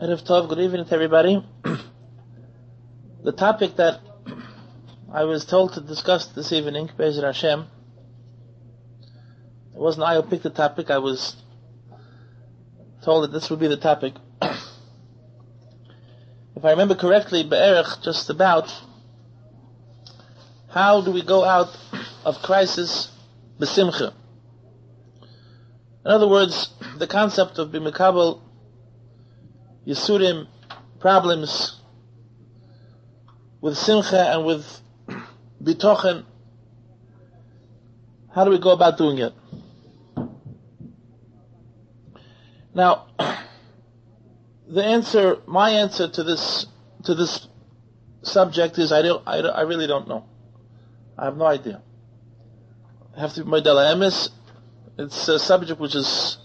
[0.00, 1.44] Erev Tov, good evening to everybody.
[3.22, 4.00] the topic that
[5.12, 7.66] I was told to discuss this evening, Bezer Hashem,
[9.74, 11.36] it wasn't I who picked the topic, I was
[13.02, 14.14] told that this would be the topic.
[14.42, 14.54] if
[16.64, 18.74] I remember correctly, Be'erich, just about,
[20.70, 21.76] how do we go out
[22.24, 23.10] of crisis
[23.58, 24.14] besimcha?
[26.06, 28.40] In other words, the concept of bimikabel
[29.86, 30.46] Yisurim,
[30.98, 31.80] problems
[33.60, 34.80] with Simcha and with
[35.62, 36.24] Bitochen,
[38.34, 39.32] how do we go about doing it?
[42.74, 43.06] Now,
[44.68, 46.66] the answer, my answer to this,
[47.04, 47.48] to this
[48.22, 50.26] subject is I don't, I, I really don't know.
[51.18, 51.82] I have no idea.
[53.16, 54.30] I have to be my emes.
[54.96, 56.38] It's a subject which is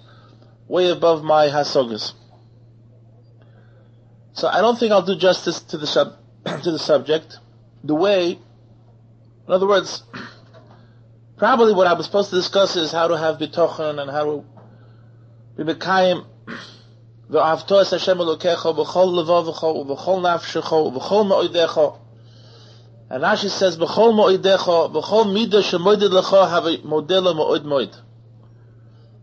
[0.68, 2.13] way above my hasogas.
[4.36, 7.38] So I don't think I'll do justice to the sub to the subject.
[7.86, 8.40] The way, in
[9.48, 10.04] other words,
[11.38, 14.46] probably what I was supposed to discuss is how to have bitochen and how to
[15.55, 16.26] be mekayim
[17.30, 21.98] the avtos Hashem Elokecha b'chol levavecha b'chol nafshecha b'chol ma'odecha.
[23.10, 27.98] And Rashi says b'chol ma'odecha b'chol mida shemoided lecha have modela ma'od Moed.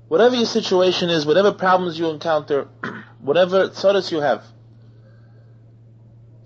[0.08, 2.66] Whatever your situation is, whatever problems you encounter,
[3.20, 4.42] whatever tzaras you have,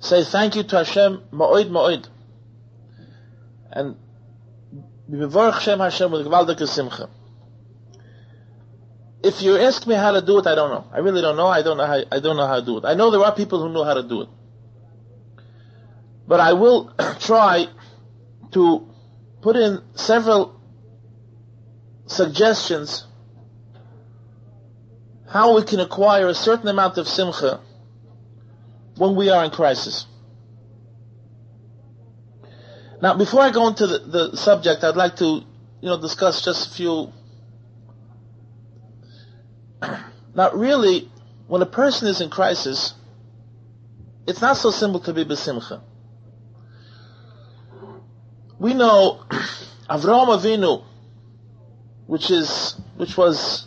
[0.00, 2.08] say thank you to Hashem, ma'oid ma'oid.
[3.70, 3.96] And
[5.10, 7.08] Bivarach Hashem Hashem with Gvaldik Simcha.
[9.22, 10.84] If you ask me how to do it, I don't know.
[10.92, 11.46] I really don't know.
[11.46, 12.84] I don't know how, I don't know how to do it.
[12.84, 14.28] I know there are people who know how to do it.
[16.28, 17.66] But I will try
[18.52, 18.88] to
[19.40, 20.60] put in several
[22.06, 23.06] suggestions
[25.28, 27.60] how we can acquire a certain amount of simcha
[28.96, 30.06] when we are in crisis.
[33.02, 36.68] Now, before I go into the, the subject, I'd like to, you know, discuss just
[36.68, 37.12] a few.
[40.34, 41.10] now, really,
[41.46, 42.94] when a person is in crisis,
[44.26, 45.82] it's not so simple to be besimcha.
[48.58, 49.24] We know
[49.90, 50.82] Avraham Avinu,
[52.06, 53.66] which is, which was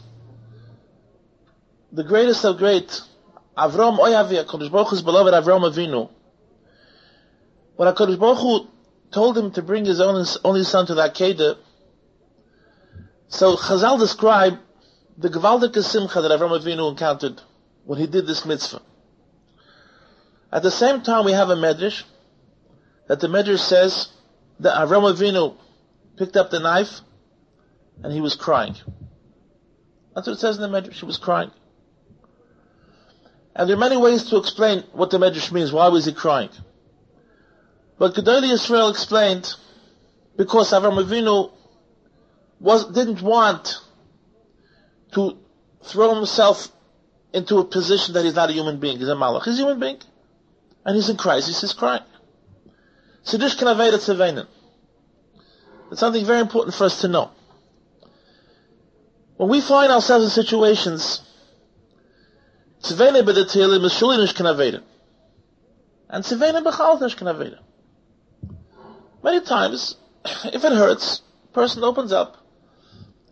[1.92, 3.02] the greatest of great
[3.60, 6.10] Avram Oyavi, HaKadosh Baruch Hu's beloved Avram Avinu,
[7.76, 8.68] when HaKadosh Baruch Hu
[9.12, 11.58] told him to bring his only son to the Akedah,
[13.28, 14.60] so Chazal describe
[15.18, 17.42] the Gewaldige Simcha that Avram Avinu encountered
[17.86, 18.82] when he did this mitzvah.
[20.52, 22.04] At the same time, we have a medrash
[23.08, 24.08] that the medrash says
[24.60, 25.56] that Avram Avinu
[26.18, 27.02] picked up the knife
[28.04, 28.76] and he was crying.
[30.16, 31.00] That's what it says in the medrash.
[31.00, 31.52] He was crying.
[33.56, 35.72] And there are many ways to explain what the Medrash means.
[35.72, 36.50] Why was he crying?
[37.98, 39.54] But Gedali Israel explained
[40.38, 41.52] because Avram Avinu
[42.60, 43.78] was, didn't want
[45.14, 45.38] to
[45.84, 46.70] throw himself
[47.34, 48.98] into a position that he's not a human being.
[48.98, 49.46] He's a malach.
[49.46, 49.98] He's a human being.
[50.86, 51.62] And he's in crisis.
[51.62, 52.04] He's crying.
[53.26, 54.48] Sidush Kanaveda Tzevenin.
[55.92, 57.32] It's something very important for us to know.
[59.38, 61.22] When we find ourselves in situations
[62.82, 64.84] Tzvene bei der Tehle ist schuli nicht kann erwähnen.
[66.08, 67.60] And Tzvene bechalt nicht kann erwähnen.
[69.22, 69.98] Many times,
[70.46, 71.22] if it hurts,
[71.54, 72.38] person opens up.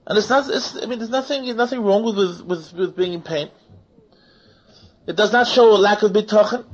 [0.05, 3.21] And it's not, it's, I mean, there's nothing, nothing wrong with, with, with, being in
[3.21, 3.49] pain.
[5.05, 6.65] It does not show a lack of bitochen.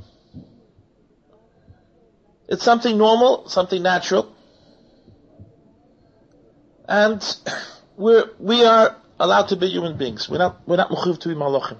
[2.48, 4.32] It's something normal, something natural.
[6.88, 7.22] And
[7.96, 10.28] we're, we are allowed to be human beings.
[10.28, 11.78] We're not, we're not mechuv to be malachim.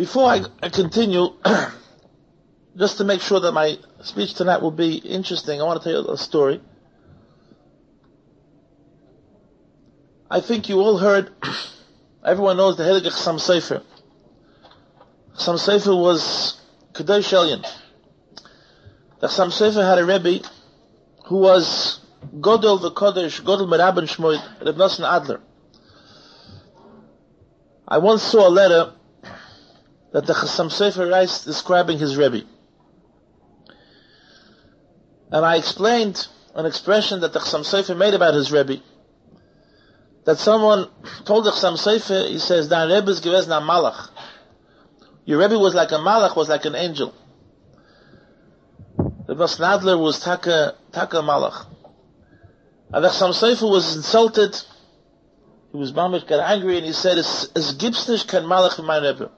[0.00, 1.26] Before I, I continue,
[2.78, 6.02] just to make sure that my speech tonight will be interesting, I want to tell
[6.02, 6.62] you a story.
[10.30, 11.30] I think you all heard,
[12.24, 13.82] everyone knows the Helig Chasam Sofer.
[15.34, 16.58] Chasam Sofer was
[16.94, 17.70] Kadosh Elyon.
[19.20, 20.48] The Chasam Sofer had a Rebbe
[21.26, 22.00] who was
[22.40, 25.42] Godel the Kodesh, Godel Merabin Shmoy, Reb Nosson Adler.
[27.86, 28.94] I once saw a letter
[30.12, 32.42] that the Chassam Sofer writes describing his Rebbe.
[35.30, 38.78] And I explained an expression that the Chassam Sofer made about his Rebbe.
[40.24, 40.88] That someone
[41.24, 44.10] told the Chassam Sofer, he says, "Dan Rebbe is gewesen a malach.
[45.24, 47.14] Your Rebbe was like a malach, was like an angel.
[49.26, 51.66] The Nadler was taka, taka malach.
[52.92, 54.60] And the Chassam Sofer was insulted
[55.72, 59.30] He was mamish got angry and he said, "As gibsnish can malach in my rebbe."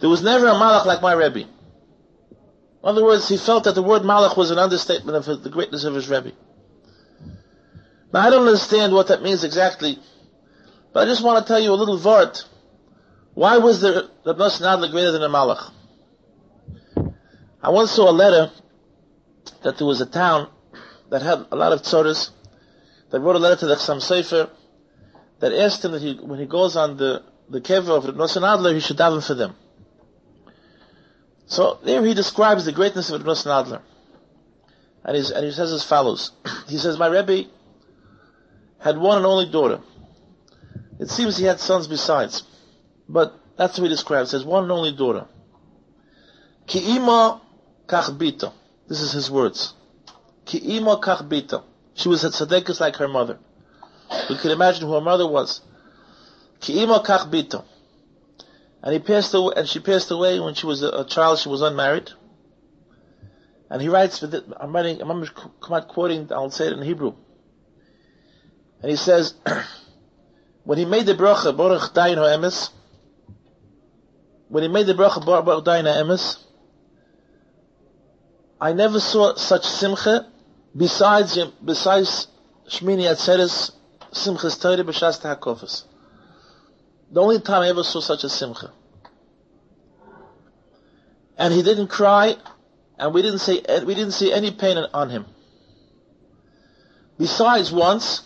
[0.00, 1.40] There was never a malach like my rebbe.
[1.40, 1.48] In
[2.82, 5.94] other words, he felt that the word malach was an understatement of the greatness of
[5.94, 6.32] his rebbe.
[8.12, 9.98] Now I don't understand what that means exactly,
[10.92, 12.44] but I just want to tell you a little vart.
[13.34, 15.72] Why was the Reb Nadler greater than a malach?
[17.62, 18.50] I once saw a letter
[19.62, 20.48] that there was a town
[21.10, 22.30] that had a lot of tzoras
[23.10, 24.50] that wrote a letter to the Chassam Sofer
[25.40, 28.72] that asked him that he, when he goes on the, the kever of Reb Adler,
[28.74, 29.54] he should daven for them.
[31.46, 33.82] So there he describes the greatness of Reb Adler.
[35.04, 36.32] And, and he says as follows.
[36.68, 37.48] he says, my Rebbe
[38.80, 39.80] had one and only daughter.
[40.98, 42.42] It seems he had sons besides.
[43.08, 44.30] But that's what he describes.
[44.30, 45.26] Says, one and only daughter.
[46.66, 47.40] Ki ima
[47.86, 48.52] kach bita.
[48.88, 49.74] This is his words.
[50.44, 51.62] Ki ima kach bita.
[51.94, 53.38] She was a tzaddikus like her mother.
[54.28, 55.60] We can imagine who her mother was.
[56.60, 57.64] Ki ima kach bita.
[58.86, 61.40] And he passed away, and she passed away when she was a, a child.
[61.40, 62.08] She was unmarried.
[63.68, 65.26] And he writes, I'm writing, I'm
[65.88, 67.14] quoting, I'll say it in Hebrew.
[68.80, 69.34] And he says,
[70.62, 72.70] when he made the bracha, Baruch Dayin Ha'emes,
[74.46, 76.44] when he made the bracha, Baruch Dayin Ha'emes,
[78.60, 80.30] I never saw such simcha
[80.76, 82.28] besides, besides
[82.68, 83.72] Shmini Atzeres,
[84.12, 85.82] Simchas Torah B'Shas HaKofis.
[87.10, 88.72] The only time I ever saw such a simcha.
[91.38, 92.36] And he didn't cry,
[92.98, 95.26] and we didn't say, we didn't see any pain on him.
[97.18, 98.22] Besides once,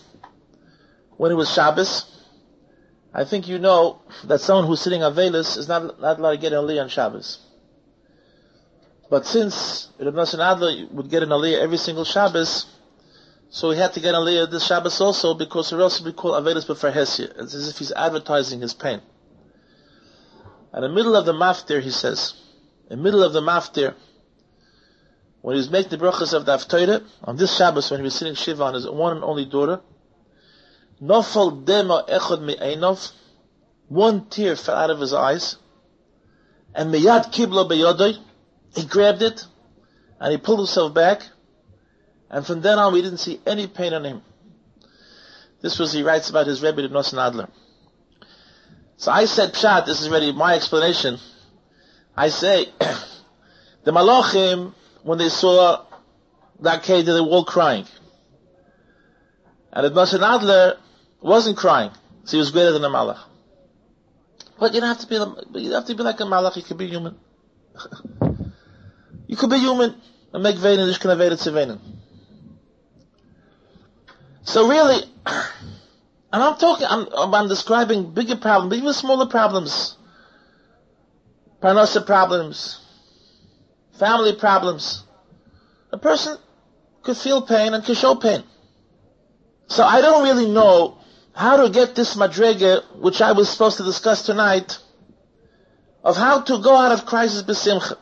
[1.17, 2.07] when it was Shabbos,
[3.13, 6.53] I think you know that someone who's sitting Avelis is not, not allowed to get
[6.53, 7.39] an Aliyah on Shabbos.
[9.11, 12.67] But since Reb Nosson Adler would get an Aliyah every single Shabbos,
[13.51, 16.43] so he had to get Aliyah this Shabbos also because or else would be called
[16.43, 17.43] Avelis B'Farhesia.
[17.43, 19.03] It's as if he's advertising his pain.
[20.73, 22.35] In the middle of the maftir, he says,
[22.89, 23.95] in the middle of the maftir,
[25.41, 28.15] when he was making the brachas of the Haftarah, on this Shabbos when he was
[28.15, 29.81] sitting Shiva on his one and only daughter,
[31.03, 33.11] Nofal dema echad me'enov,
[33.89, 35.57] one tear fell out of his eyes,
[36.73, 38.17] and meyad kibla beyodoi,
[38.77, 39.45] he grabbed it,
[40.21, 41.23] and he pulled himself back,
[42.31, 44.23] and from then on we didn't see any pain on him.
[45.61, 47.49] This was, he writes about his Rebbe Nosson Adler.
[48.97, 51.19] So I said, Pshat, this is already my explanation.
[52.17, 52.67] I say,
[53.85, 55.85] the Malachim, when they saw
[56.61, 57.87] that cave, they were all crying.
[59.73, 60.79] And Nosson Adler
[61.21, 61.91] wasn't crying,
[62.25, 63.21] so he was greater than a Malach.
[64.59, 66.79] But you don't have to be, you have to be like a Malach, you could
[66.79, 67.17] be human.
[69.31, 69.95] You could be human
[70.33, 71.79] and make kunnen weten te venen.
[74.43, 79.97] So really, and I'm talking, I'm, I'm describing bigger problems, even smaller problems.
[81.63, 82.81] Parnasa problems,
[83.99, 85.05] family problems.
[85.93, 86.39] A person
[87.03, 88.45] could feel pain and could show pain.
[89.67, 90.99] So I don't really know
[91.35, 94.79] how to get this madrega, which I was supposed to discuss tonight,
[96.03, 97.99] of how to go out of crisis besimcha.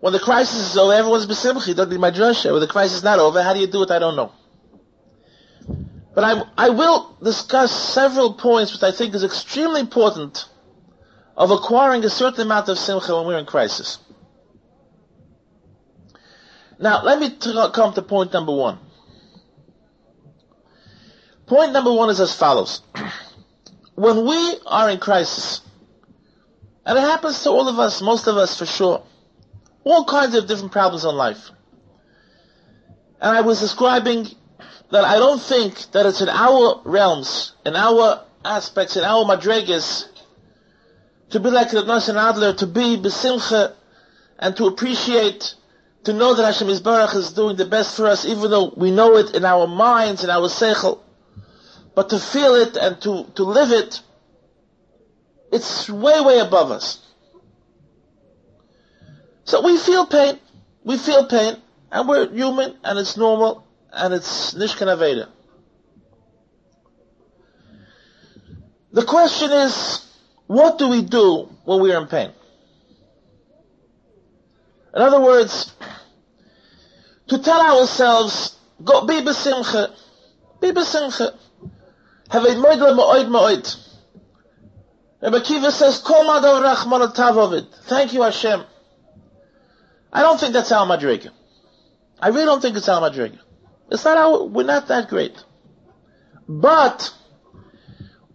[0.00, 2.52] When the crisis is over, everyone's besimchi, don't be madrasha.
[2.52, 3.90] When the crisis is not over, how do you do it?
[3.90, 4.32] I don't know.
[6.14, 10.48] But I, I will discuss several points which I think is extremely important
[11.36, 13.98] of acquiring a certain amount of simcha when we're in crisis.
[16.78, 18.78] Now, let me t- come to point number one.
[21.46, 22.82] Point number one is as follows.
[23.94, 25.60] when we are in crisis,
[26.86, 29.02] and it happens to all of us, most of us for sure,
[29.82, 31.50] all kinds of different problems in life.
[33.20, 34.26] And I was describing
[34.94, 40.06] that I don't think that it's in our realms, in our aspects, in our madregas,
[41.30, 43.74] to be like Reb Nosson Adler, to be besimcha,
[44.38, 45.56] and to appreciate,
[46.04, 49.16] to know that Hashem Yisbarach is doing the best for us, even though we know
[49.16, 51.00] it in our minds, in our seichel.
[51.96, 54.00] But to feel it and to, to live it,
[55.50, 57.00] it's way, way above us.
[59.42, 60.38] So we feel pain.
[60.84, 61.56] We feel pain.
[61.90, 63.63] And we're human, and it's normal,
[63.94, 65.28] and it's Nishkan Aveda.
[68.92, 70.06] The question is,
[70.46, 72.30] what do we do when we're in pain?
[74.94, 75.72] In other words,
[77.28, 79.92] to tell ourselves, go be besimcha,
[80.60, 81.36] be besimcha,
[82.30, 83.80] have a moed ma'oid ma'oid.
[85.22, 88.62] Rabbi Kiva says, Kol madav rachman Thank you Hashem.
[90.12, 91.30] I don't think that's Al Madriga.
[92.20, 93.38] I really don't think it's Al Madriga.
[93.94, 95.42] It's not our, we're not that great.
[96.48, 97.14] But,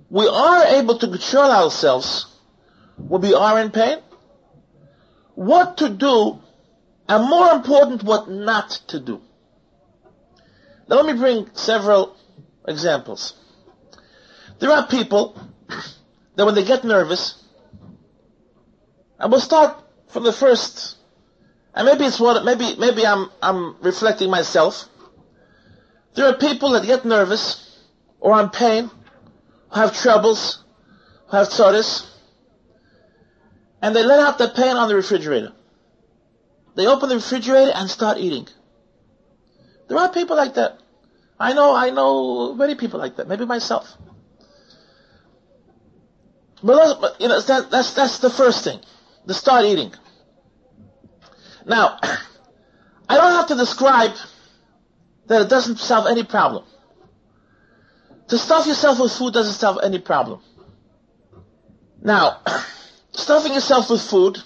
[0.10, 2.26] we are able to control ourselves
[2.96, 4.00] when we are in pain,
[5.36, 6.40] what to do,
[7.10, 9.22] and more important, what not to do.
[10.88, 12.16] Now let me bring several
[12.66, 13.34] examples.
[14.60, 15.40] There are people
[16.36, 17.44] that when they get nervous,
[19.20, 20.96] and we'll start from the first,
[21.76, 24.88] and maybe it's what, maybe, maybe I'm, I'm reflecting myself.
[26.16, 27.80] There are people that get nervous,
[28.20, 28.90] or in pain,
[29.70, 30.64] who have troubles,
[31.28, 32.06] who have tzoris,
[33.82, 35.54] and they let out the pain on the refrigerator.
[36.76, 38.48] They open the refrigerator and start eating.
[39.88, 40.80] There are people like that.
[41.40, 43.28] I know, I know many people like that.
[43.28, 43.88] Maybe myself.
[46.62, 48.80] But, but you know, that, that's, that's the first thing.
[49.28, 49.94] To start eating.
[51.66, 51.98] Now,
[53.10, 54.12] I don't have to describe
[55.30, 56.66] that it doesn't solve any problem.
[58.30, 60.42] To stuff yourself with food doesn't solve any problem.
[62.02, 62.42] Now,
[63.12, 64.40] stuffing yourself with food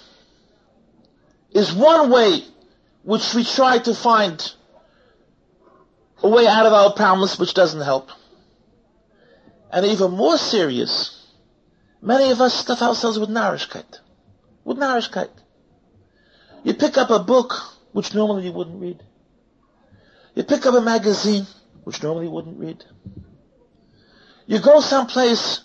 [1.52, 2.42] is one way
[3.02, 4.52] which we try to find
[6.22, 8.10] a way out of our problems which doesn't help.
[9.70, 11.26] And even more serious,
[12.02, 14.00] many of us stuff ourselves with narishkeit.
[14.64, 15.30] With narishkeit.
[16.62, 17.54] You pick up a book
[17.92, 19.02] which normally you wouldn't read.
[20.34, 21.46] You pick up a magazine
[21.84, 22.84] which normally you wouldn't read.
[24.46, 25.60] You go someplace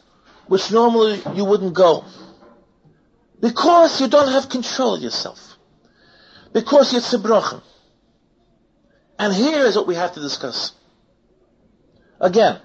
[0.47, 2.05] which normally you wouldn't go.
[3.39, 5.57] Because you don't have control of yourself.
[6.53, 7.61] Because you're tzibrochen.
[9.17, 10.73] And here is what we have to discuss.
[12.19, 12.59] Again,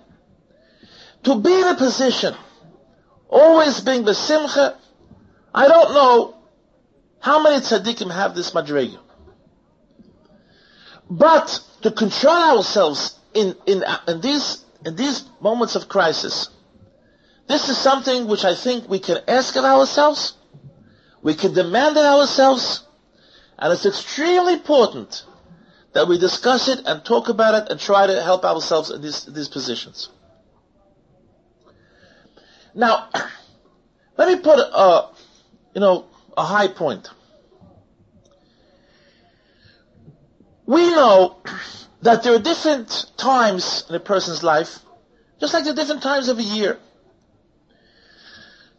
[1.24, 2.34] to be in a position,
[3.28, 4.78] always being the simcha,
[5.54, 6.36] I don't know
[7.20, 8.98] how many tzaddikim have this madrega.
[11.08, 16.48] But to control ourselves in, in, in these in these moments of crisis,
[17.46, 20.34] this is something which I think we can ask of ourselves,
[21.22, 22.86] we can demand of ourselves,
[23.58, 25.24] and it's extremely important
[25.92, 29.24] that we discuss it and talk about it and try to help ourselves in these,
[29.26, 30.08] these positions.
[32.74, 33.08] Now,
[34.18, 35.08] let me put a,
[35.74, 37.08] you know, a high point.
[40.66, 41.38] We know
[42.02, 44.78] that there are different times in a person's life,
[45.40, 46.78] just like the different times of a year.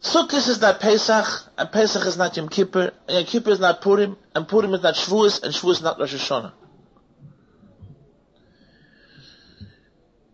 [0.00, 1.26] Sukkot is not Pesach,
[1.58, 4.82] and Pesach is not Yom Kippur, and Yom Kippur is not Purim, and Purim is
[4.82, 6.52] not Shavuos, and Shavuos is not Rosh Hashanah.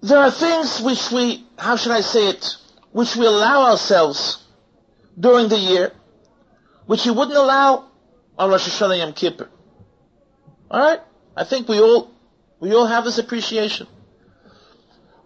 [0.02, 2.56] There are things which we, how should I say it,
[2.90, 4.42] which we allow ourselves
[5.18, 5.92] during the year,
[6.86, 7.88] which you wouldn't allow
[8.38, 9.48] on Rosh Hashanah Yom Kippur.
[10.70, 11.00] Alright?
[11.36, 12.10] I think we all
[12.60, 13.86] we all have this appreciation.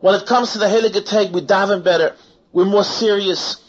[0.01, 2.15] When it comes to the Heilige Tag, we daven better.
[2.53, 3.63] We're more serious.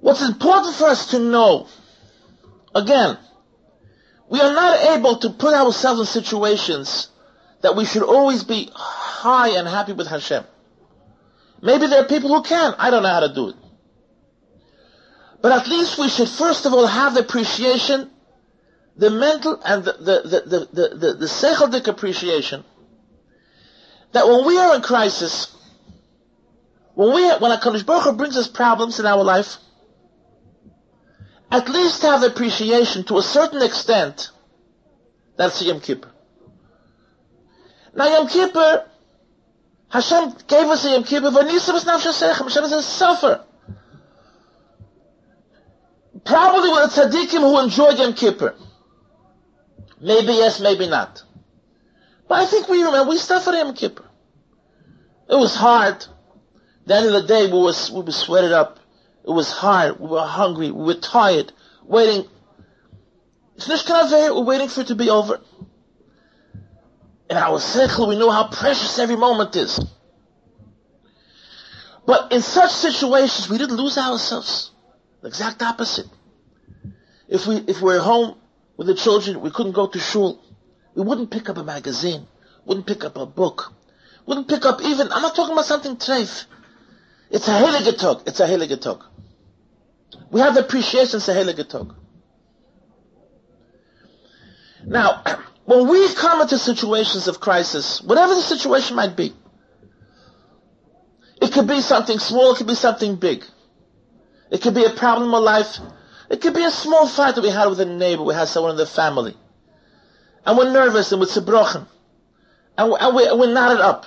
[0.00, 1.68] What's important for us to know,
[2.74, 3.18] again,
[4.28, 7.08] we are not able to put ourselves in situations
[7.62, 10.44] that we should always be high and happy with Hashem.
[11.62, 12.74] Maybe there are people who can.
[12.78, 13.56] I don't know how to do it.
[15.42, 18.10] But at least we should first of all have the appreciation
[19.00, 22.62] the mental and the, the, the, the, the, the, appreciation
[24.12, 25.56] that when we are in crisis,
[26.94, 29.56] when we, when HaKadosh Baruch Hu brings us problems in our life,
[31.50, 34.30] at least have the appreciation to a certain extent,
[35.38, 36.10] that's the Yom Kippur.
[37.94, 38.86] Now Yom Kippur,
[39.88, 43.46] Hashem gave us a Yom Kippur, Vanisa was nafshasechem, Hashem says, suffer.
[46.22, 48.54] Probably with the tzaddikim who enjoyed Yom Kippur.
[50.00, 51.22] Maybe yes, maybe not.
[52.28, 54.04] But I think we remember, we suffered Yom Kippur.
[55.28, 56.04] It was hard.
[56.86, 58.78] the end of the day, we were, we were sweated up.
[59.24, 60.00] It was hard.
[60.00, 60.70] We were hungry.
[60.70, 61.52] We were tired.
[61.84, 62.24] Waiting.
[63.56, 65.40] It's We're waiting for it to be over.
[67.28, 69.78] In our seichel, we know how precious every moment is.
[72.06, 74.70] But in such situations, we didn't lose ourselves.
[75.20, 76.06] The exact opposite.
[77.28, 78.39] If we, if we're home
[78.80, 80.40] with the children, we couldn't go to shul.
[80.94, 82.26] We wouldn't pick up a magazine,
[82.64, 83.74] wouldn't pick up a book,
[84.24, 86.46] wouldn't pick up even, I'm not talking about something treif.
[87.30, 88.26] It's a heilige talk.
[88.26, 89.04] It's a heilige talk.
[90.30, 91.94] We have appreciation a heilige
[94.86, 95.24] Now,
[95.66, 99.34] when we come into situations of crisis, whatever the situation might be,
[101.42, 103.44] it could be something small, it could be something big.
[104.50, 105.76] It could be a problem in life,
[106.30, 108.70] it could be a small fight that we had with a neighbor, we had someone
[108.70, 109.36] in the family.
[110.46, 111.86] And we're nervous and we're tzibrochen.
[112.78, 114.06] And, and we, we're knotted up.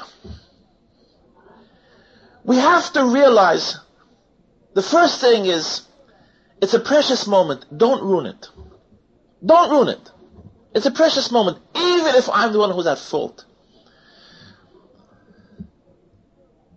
[2.46, 3.77] we have to realize
[4.74, 5.82] the first thing is
[6.62, 7.65] it's a precious moment.
[7.75, 8.48] Don't ruin it.
[9.46, 10.12] Don't ruin it.
[10.74, 13.46] It's a precious moment, even if I'm the one who's at fault.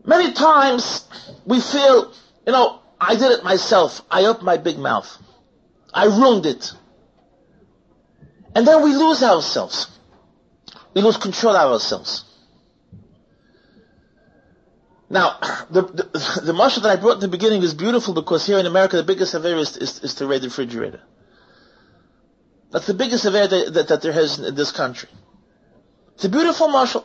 [0.04, 1.06] Many times
[1.46, 2.12] we feel,
[2.46, 4.02] you know, I did it myself.
[4.10, 5.18] I opened my big mouth.
[5.92, 6.72] I ruined it.
[8.54, 9.86] And then we lose ourselves.
[10.94, 12.24] We lose control of ourselves.
[15.08, 15.38] Now,
[15.70, 18.66] the, the, the marshal that I brought in the beginning is beautiful because here in
[18.66, 21.02] America the biggest affair is, is, is to raid the refrigerator.
[22.70, 25.08] That's the biggest affair that, that, that there has in this country.
[26.14, 27.04] It's a beautiful marshal.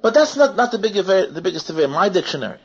[0.00, 2.58] But that's not, not the, big affair, the biggest affair in my dictionary.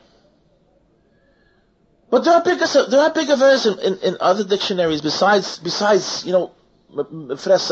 [2.10, 6.24] But there are bigger there are big affairs in, in, in other dictionaries besides, besides,
[6.24, 6.52] you know,
[7.36, 7.70] Fres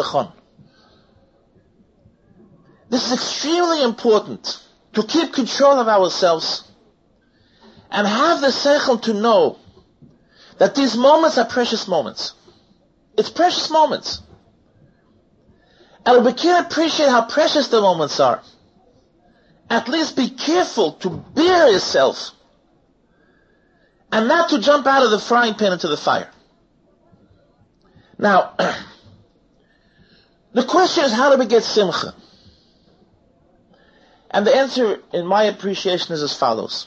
[2.91, 4.63] This is extremely important
[4.93, 6.71] to keep control of ourselves
[7.91, 9.59] and have the seichel to know
[10.59, 12.35] that these moments are precious moments.
[13.17, 14.21] It's precious moments.
[16.05, 18.43] And we can't appreciate how precious the moments are.
[19.71, 22.36] At least be careful to bear yourself
[24.13, 26.31] and not to jump out of the frying pan into the fire.
[28.19, 28.55] Now,
[30.53, 32.15] the question is how do we get simcha?
[34.31, 36.87] And the answer, in my appreciation, is as follows.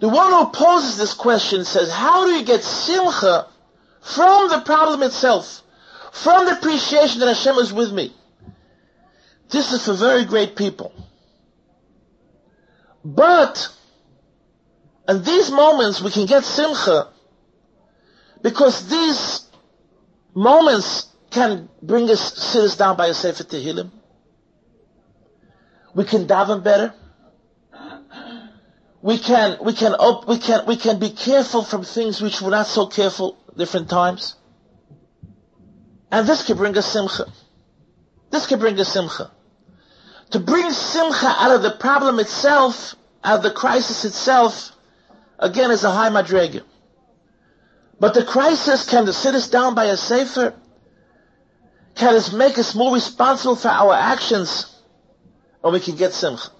[0.00, 3.48] The one who poses this question says, how do you get simcha
[4.00, 5.62] from the problem itself?
[6.12, 8.14] From the appreciation that Hashem is with me?
[9.50, 10.92] This is for very great people.
[13.04, 13.68] But,
[15.08, 17.08] in these moments we can get simcha
[18.42, 19.46] because these
[20.34, 23.90] moments can bring us, sit us down by a Sefer Tehillim.
[25.94, 26.94] We can daven better.
[29.00, 32.50] We can, we can, op, we can, we can be careful from things which we're
[32.50, 34.34] not so careful different times.
[36.10, 37.26] And this can bring us simcha.
[38.30, 39.30] This can bring us simcha.
[40.30, 44.72] To bring simcha out of the problem itself, out of the crisis itself,
[45.38, 46.62] again is a high madrega.
[48.00, 50.54] But the crisis can sit us down by a sefer,
[51.94, 54.66] can it make us more responsible for our actions,
[55.62, 56.50] or we can get simcha.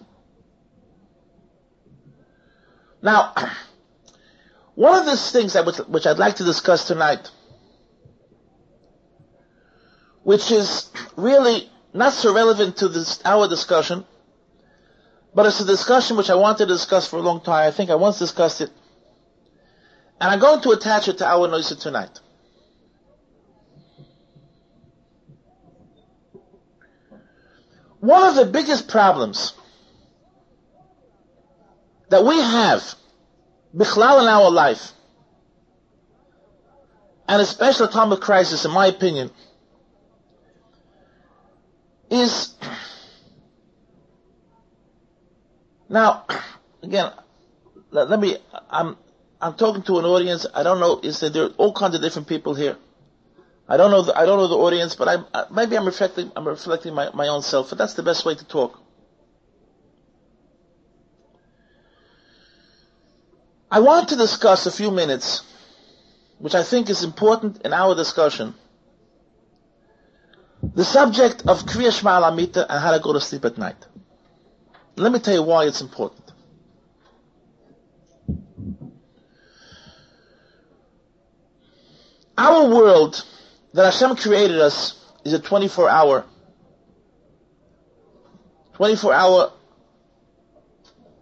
[3.00, 3.34] Now,
[4.74, 7.30] one of the things that which I'd like to discuss tonight,
[10.24, 14.04] which is really not so relevant to this, our discussion,
[15.38, 17.68] but it's a discussion which I wanted to discuss for a long time.
[17.68, 18.70] I think I once discussed it.
[20.20, 22.18] And I'm going to attach it to our noise tonight.
[28.01, 29.53] One of the biggest problems
[32.09, 32.96] that we have,
[33.72, 34.90] bichlal in our life,
[37.29, 39.31] and especially a time of crisis, in my opinion,
[42.11, 42.57] is
[45.88, 46.24] now
[46.83, 47.12] again.
[47.90, 48.37] Let, let me.
[48.70, 48.96] I'm
[49.40, 50.46] I'm talking to an audience.
[50.55, 51.01] I don't know.
[51.03, 52.77] Is that there are all kinds of different people here.
[53.68, 54.03] I don't know.
[54.03, 56.33] The, I don't know the audience, but I uh, maybe I'm reflecting.
[56.37, 57.70] I'm reflecting my, my own self.
[57.70, 58.81] But that's the best way to talk.
[63.70, 65.42] I want to discuss a few minutes,
[66.38, 68.55] which I think is important in our discussion.
[70.74, 73.77] The subject of Kriya Shema Amita and how to go to sleep at night.
[74.98, 76.32] Let me tell you why it's important.
[82.37, 83.24] Our world
[83.74, 86.24] that Hashem created us is a 24 hour,
[88.74, 89.52] 24 hour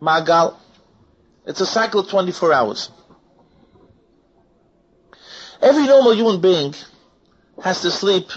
[0.01, 0.57] magal.
[1.47, 2.91] It's a cycle of 24 hours.
[5.61, 6.75] Every normal human being
[7.63, 8.29] has to sleep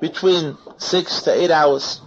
[0.00, 2.00] between six to eight hours.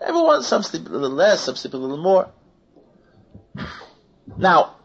[0.00, 2.30] Everyone, some sleep a little less, some sleep a little more.
[4.36, 4.76] Now,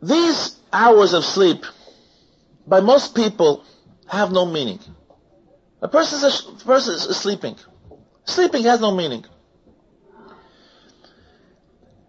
[0.00, 1.64] these hours of sleep,
[2.66, 3.64] by most people,
[4.08, 4.78] have no meaning.
[5.82, 7.56] A person is, a person is sleeping.
[8.24, 9.24] Sleeping has no meaning.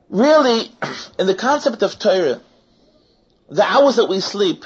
[0.09, 0.71] Really,
[1.19, 2.41] in the concept of Torah,
[3.49, 4.63] the hours that we sleep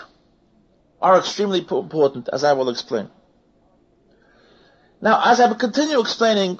[1.02, 3.10] are extremely important, as I will explain.
[5.02, 6.60] Now, as I continue explaining,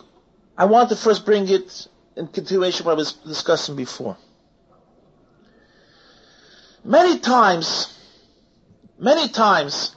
[0.58, 4.18] I want to first bring it in continuation what I was discussing before.
[6.84, 7.96] Many times,
[8.98, 9.96] many times,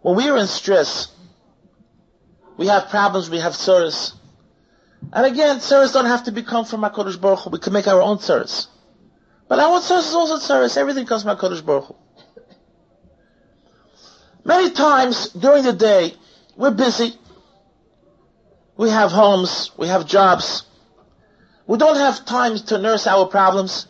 [0.00, 1.08] when we are in stress,
[2.56, 4.14] we have problems, we have sorrows,
[5.12, 7.50] And again, tzaras don't have to become from HaKadosh Baruch Hu.
[7.50, 8.68] We can make our own tzaras.
[9.48, 10.76] But our tzaras is also tzaras.
[10.76, 11.96] Everything comes from HaKadosh Baruch Hu.
[14.44, 16.14] Many times during the day,
[16.56, 17.18] we're busy.
[18.76, 19.70] We have homes.
[19.76, 20.64] We have jobs.
[21.66, 23.86] We don't have time to nurse our problems,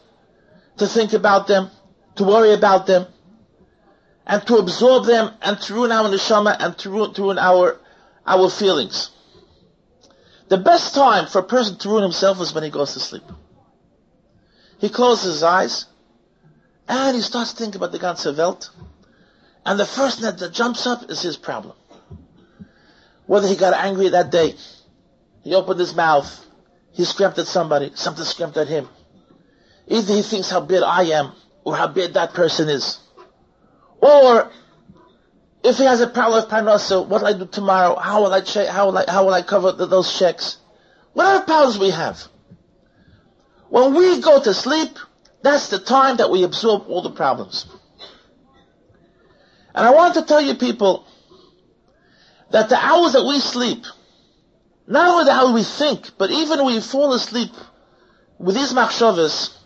[0.77, 1.71] to think about them,
[2.17, 3.07] to worry about them,
[4.27, 7.81] and to absorb them, and to ruin our neshama, and to ruin, to ruin our,
[8.27, 9.11] our feelings.
[10.49, 13.25] The best time for a person to ruin himself is when he goes to sleep.
[14.79, 15.87] He closes his eyes,
[16.87, 18.71] and he starts thinking about the ganze Welt,
[19.67, 21.75] and the first thing that jumps up is his problem.
[23.27, 24.55] Whether he got angry that day,
[25.45, 26.45] he opened his mouth,
[26.93, 28.89] he screamed at somebody, something screamed at him.
[29.87, 31.33] Either he thinks how bad I am,
[31.65, 32.99] or how bad that person is.
[34.01, 34.51] Or,
[35.63, 37.97] if he has a problem with parnasa, what will I do tomorrow?
[37.97, 40.59] How will I check, how will I, how will I cover the, those checks?
[41.15, 42.23] Problems we have.
[43.69, 44.99] When we go to sleep,
[45.43, 47.67] that's the time that we absorb all the problems.
[49.75, 51.07] And I want to tell you people
[52.51, 53.85] that the hours that we sleep,
[54.87, 57.53] not only how we think, but even when we fall asleep
[58.39, 59.57] with these machshavas,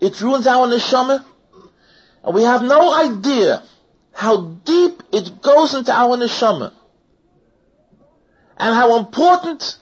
[0.00, 1.24] it ruins our neshama,
[2.24, 3.62] and we have no idea
[4.12, 6.72] how deep it goes into our neshama,
[8.56, 9.76] and how important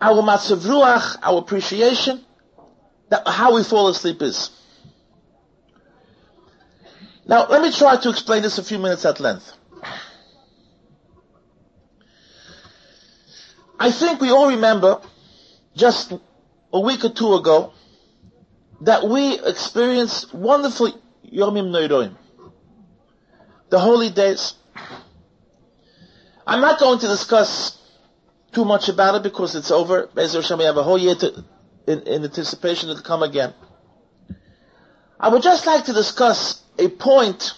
[0.00, 2.24] our matzav ruach, our appreciation,
[3.10, 4.50] that how we fall asleep is.
[7.26, 9.52] Now, let me try to explain this a few minutes at length.
[13.78, 15.00] I think we all remember
[15.76, 16.12] just
[16.72, 17.72] a week or two ago
[18.80, 20.92] that we experienced wonderful
[21.24, 22.16] Yomim Noiroim,
[23.70, 24.54] the holy days.
[26.46, 27.78] I'm not going to discuss
[28.52, 30.08] too much about it because it's over.
[30.08, 31.44] Bezer Hashem, we have a whole year to,
[31.86, 33.54] in, in anticipation to come again.
[35.20, 37.52] I would just like to discuss a point,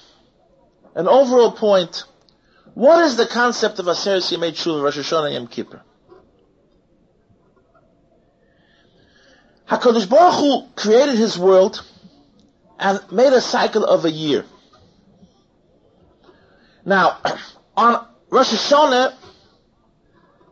[0.94, 2.04] an overall point.
[2.74, 5.82] What is the concept of Aseret Yemei Tshuva, Rosh Hashanah, Yom Kippur?
[9.70, 11.84] HaKadosh Baruch Hu created His world
[12.78, 14.44] and made a cycle of a year.
[16.84, 17.18] Now,
[17.76, 19.14] on Rosh Hashanah,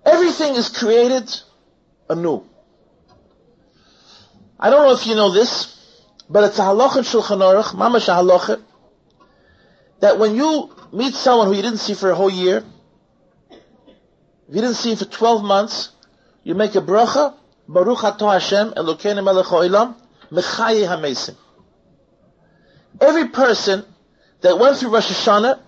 [0.07, 1.29] everything is created
[2.09, 2.45] anew.
[4.61, 5.75] I don't know if you know this,
[6.31, 8.63] but it's a halacha in Shulchan Aruch, mamash halacha,
[9.99, 12.63] that when you meet someone who you didn't see for a whole year,
[13.51, 15.91] if you didn't see for 12 months,
[16.45, 17.35] you make a bracha,
[17.69, 19.95] Baruch Ato Hashem, Elokeinu melech ha'olam,
[20.33, 21.37] mechaye hamesim.
[23.01, 23.85] Every person
[24.41, 25.61] that went through Rosh Hashanah,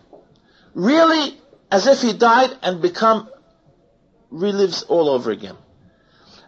[0.75, 1.39] really,
[1.71, 3.29] as if he died and become,
[4.33, 5.57] relives all over again.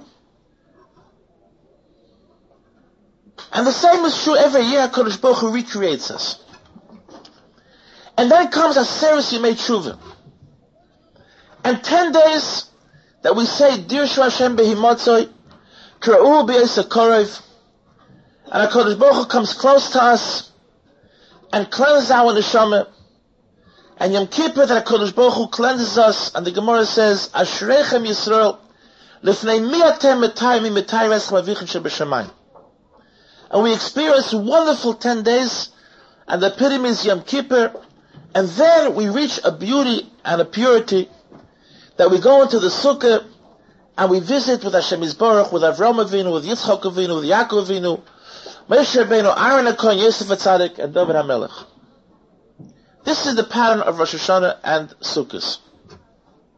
[3.56, 6.44] And the same is true every year HaKadosh Baruch Hu recreates us.
[8.18, 9.98] And then comes Aseret Yemei Tshuva.
[11.64, 12.66] And ten days
[13.22, 15.30] that we say, Dir Hashem Behimatzoi,
[16.00, 17.40] Kra'u Be'esakorev,
[18.52, 20.52] and HaKadosh Baruch Hu comes close to us,
[21.50, 22.88] and cleanses our neshama.
[23.96, 28.58] And Yom Kippur, that HaKadosh Baruch Hu cleanses us, and the Gemara says, Ashrechem Yisrael,
[29.22, 32.30] Lifnei miatem metayim mitayim eschem avichem
[33.50, 35.70] And we experience wonderful ten days,
[36.26, 37.72] and the epitome is Yom Kippur,
[38.34, 41.08] and then we reach a beauty and a purity
[41.96, 43.24] that we go into the Sukkah,
[43.96, 48.02] and we visit with Hashem Yisbarach, with Avram Avinu, with Yitzchak Avinu, with Yaakov Avinu,
[48.68, 51.64] Moshe Rabbeinu, Aaron HaKohen, Yosef HaTzadik, and David HaMelech.
[53.04, 55.58] This is the pattern of Rosh Hashanah and Sukkot.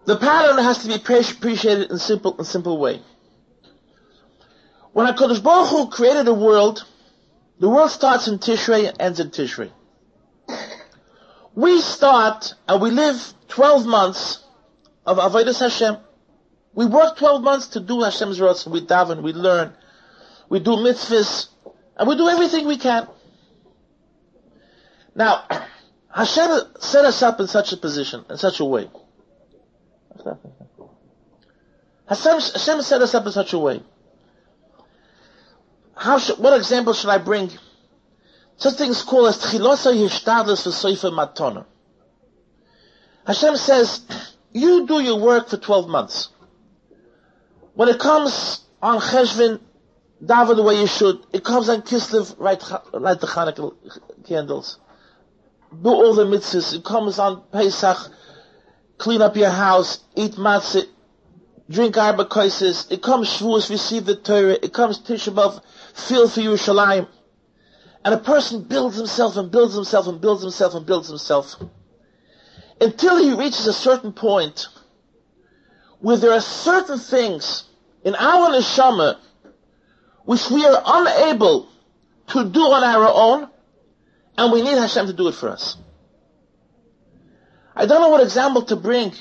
[0.07, 3.03] The pattern has to be appreciated in simple, in simple way.
[4.98, 6.84] When HaKadosh Baruch Hu created the world,
[7.61, 9.70] the world starts in Tishrei and ends in Tishrei.
[11.54, 14.40] We start and we live 12 months
[15.06, 15.98] of Avodah Hashem.
[16.74, 18.72] We work 12 months to do Hashem's Ratzon.
[18.72, 19.72] We daven, we learn,
[20.48, 21.46] we do mitzvahs,
[21.96, 23.06] And we do everything we can.
[25.14, 25.44] Now,
[26.12, 28.90] Hashem set us up in such a position, in such a way.
[32.08, 33.80] Hashem, Hashem set us up in such a way.
[35.98, 37.50] How should, what example should I bring?
[38.56, 41.64] Such things called as Tchilosa Yishtadlis V'Soifa Matona.
[43.26, 44.02] Hashem says,
[44.52, 46.28] you do your work for 12 months.
[47.74, 49.61] When it comes on Cheshvan,
[50.24, 51.18] daven the way you should.
[51.32, 53.74] It comes on Kislev, light, light the Hanukkah
[54.26, 54.78] candles.
[55.70, 56.74] Do all the mitzvahs.
[56.74, 57.98] It comes on Pesach,
[58.96, 60.87] clean up your house, eat matzah,
[61.68, 62.22] drink arba.
[62.22, 64.58] It comes Shavuos, receive the Torah.
[64.62, 65.61] It comes Tisha B'Av,
[65.98, 67.08] feel for Yerushalayim.
[68.04, 71.56] And a person builds himself and builds himself and builds himself and builds himself.
[72.80, 74.68] Until he reaches a certain point
[76.00, 77.64] where there are certain things
[78.04, 79.18] in our neshama
[80.24, 81.68] which we are unable
[82.28, 83.48] to do on our own,
[84.37, 85.78] and we need Hashem to do it for us.
[87.74, 89.14] I don't know what example to bring.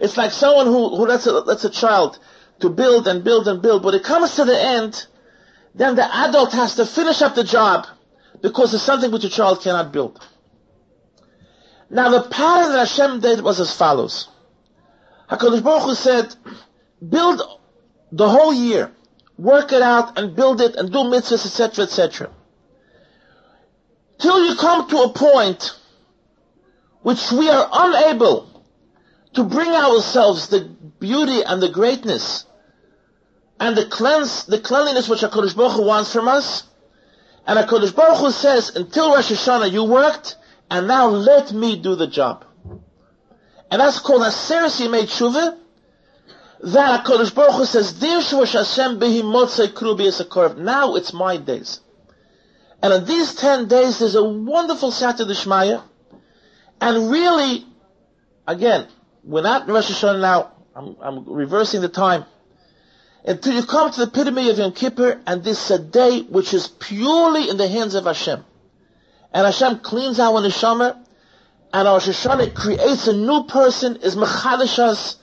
[0.00, 2.18] It's like someone who, who lets a, lets a child
[2.58, 3.84] to build and build and build.
[3.84, 5.06] But it comes to the end,
[5.76, 7.86] then the adult has to finish up the job
[8.40, 10.20] because it's something which a child cannot build.
[11.90, 14.28] Now the pattern that Hashem did was as follows.
[15.30, 16.34] HaKadosh Baruch Hu said,
[17.06, 17.42] build
[18.10, 18.90] the whole year
[19.38, 22.30] work it out and build it and do mitzvahs, etc., etc.
[24.18, 25.78] Till you come to a point
[27.02, 28.64] which we are unable
[29.34, 30.60] to bring ourselves the
[30.98, 32.45] beauty and the greatness
[33.58, 36.64] and the cleanse, the cleanliness which HaKadosh Baruch Hu wants from us.
[37.46, 40.36] And HaKadosh Baruch Hu says, until Rosh Hashanah you worked,
[40.70, 42.44] and now let me do the job.
[43.70, 45.58] And that's called Aseret Yemei Tshuva,
[46.64, 50.58] that HaKadosh Baruch Hu says, Hashem krubi is a curve.
[50.58, 51.80] Now it's my days.
[52.82, 55.82] And in these ten days, there's a wonderful Sata Dishmaya.
[56.80, 57.64] And really,
[58.46, 58.86] again,
[59.24, 60.52] we're not in Rosh Hashanah now.
[60.74, 62.26] I'm, I'm reversing the time.
[63.26, 66.54] Until you come to the epitome of Yom Kippur, and this is a day which
[66.54, 68.44] is purely in the hands of Hashem.
[69.32, 70.96] And Hashem cleans our neshama,
[71.72, 75.16] and our Hashanah creates a new person, is mechadish us,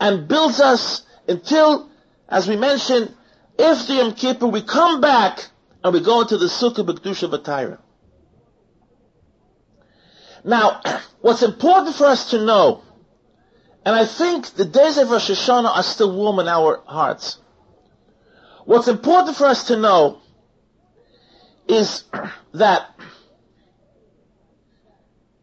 [0.00, 1.88] and builds us until,
[2.28, 3.14] as we mentioned,
[3.60, 5.50] after Yom Kippur, we come back
[5.84, 7.78] and we go into the Sukkah B'Kedusha B'Taira.
[10.42, 10.80] Now,
[11.20, 12.82] what's important for us to know,
[13.84, 17.38] and I think the days of Rosh Hashanah are still warm in our hearts.
[18.64, 20.20] What's important for us to know
[21.66, 22.04] is
[22.52, 22.90] that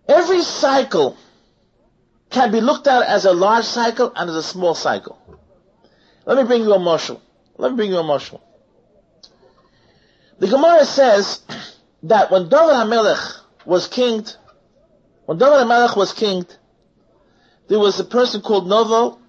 [0.07, 1.17] every cycle
[2.29, 5.17] can be looked at as a large cycle and as a small cycle.
[6.25, 7.21] Let me bring you a marshal.
[7.57, 8.43] Let me bring you a marshal.
[10.39, 11.41] The Gemara says
[12.03, 14.35] that when David HaMelech was kinged,
[15.25, 16.56] when David HaMelech was kinged,
[17.67, 19.19] there was a person called Novo,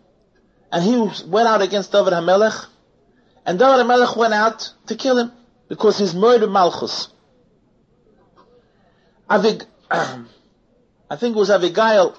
[0.70, 0.96] and he
[1.29, 2.66] went out against David HaMelech,
[3.44, 5.33] and David HaMelech went out to kill him,
[5.68, 7.09] because he's murdered Malchus.
[9.29, 12.16] Avig, I think it was Avigail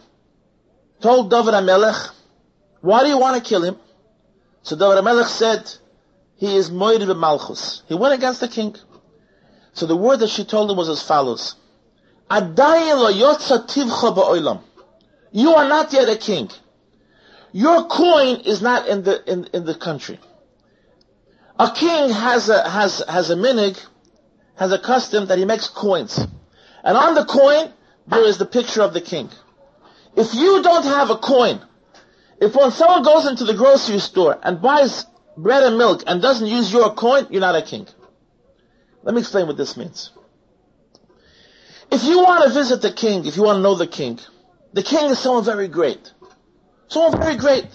[1.01, 2.11] told David HaMelech,
[2.81, 3.77] why do you want to kill him?
[4.63, 5.71] So David HaMelech said,
[6.35, 7.83] he is Moed Malchus.
[7.87, 8.75] He went against the king.
[9.73, 11.55] So the word that she told him was as follows.
[15.31, 16.49] You are not yet a king.
[17.51, 20.19] Your coin is not in the, in, in the country.
[21.57, 23.83] A king has a, has, has a minig,
[24.55, 26.17] has a custom that he makes coins.
[26.83, 27.73] And on the coin,
[28.07, 29.29] there is the picture of the king.
[30.15, 31.61] If you don't have a coin,
[32.39, 35.05] if when someone goes into the grocery store and buys
[35.37, 37.87] bread and milk and doesn't use your coin, you're not a king.
[39.03, 40.11] Let me explain what this means.
[41.91, 44.19] If you want to visit the king, if you want to know the king,
[44.73, 46.11] the king is someone very great.
[46.87, 47.65] Someone very great.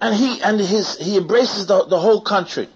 [0.00, 2.68] And he, and his, he embraces the, the whole country.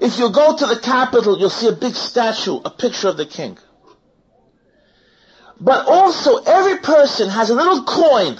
[0.00, 3.26] If you go to the capital, you'll see a big statue, a picture of the
[3.26, 3.58] king.
[5.60, 8.38] But also, every person has a little coin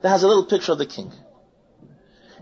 [0.00, 1.12] that has a little picture of the king.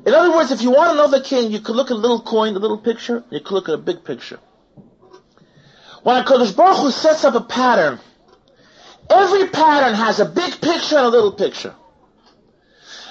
[0.07, 2.01] In other words, if you want to know the king, you could look at a
[2.01, 4.39] little coin, a little picture, you could look at a big picture.
[6.03, 7.99] When HaKadosh Baruch Hu sets up a pattern,
[9.11, 11.75] every pattern has a big picture and a little picture.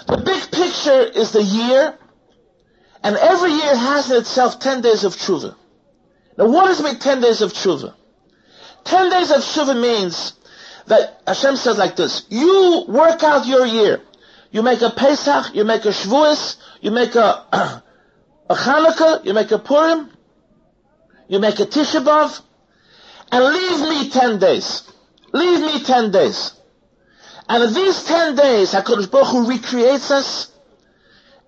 [0.07, 1.97] The big picture is the year,
[3.03, 5.55] and every year has in itself 10 days of tshuva.
[6.38, 7.93] Now what does mean 10 days of tshuva?
[8.85, 10.33] 10 days of tshuva means
[10.88, 14.01] that Hashem says like this, you work out your year.
[14.51, 17.45] You make a Pesach, you make a Shavuos, you make a,
[18.49, 20.09] a Hanukkah, you make a Purim,
[21.27, 22.41] you make a Tisha B'Av,
[23.31, 24.91] and leave me 10 days.
[25.33, 26.53] Leave me 10 days.
[27.47, 30.51] And in these 10 days, HaKadosh Baruch Hu recreates us,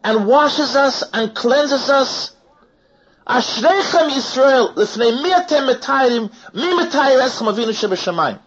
[0.03, 2.35] and washes us, and cleanses us,
[3.27, 8.39] Ashreichem Yisrael, lifnei mi atem metayrim, mi metayir eschem avinu shebeshamayim.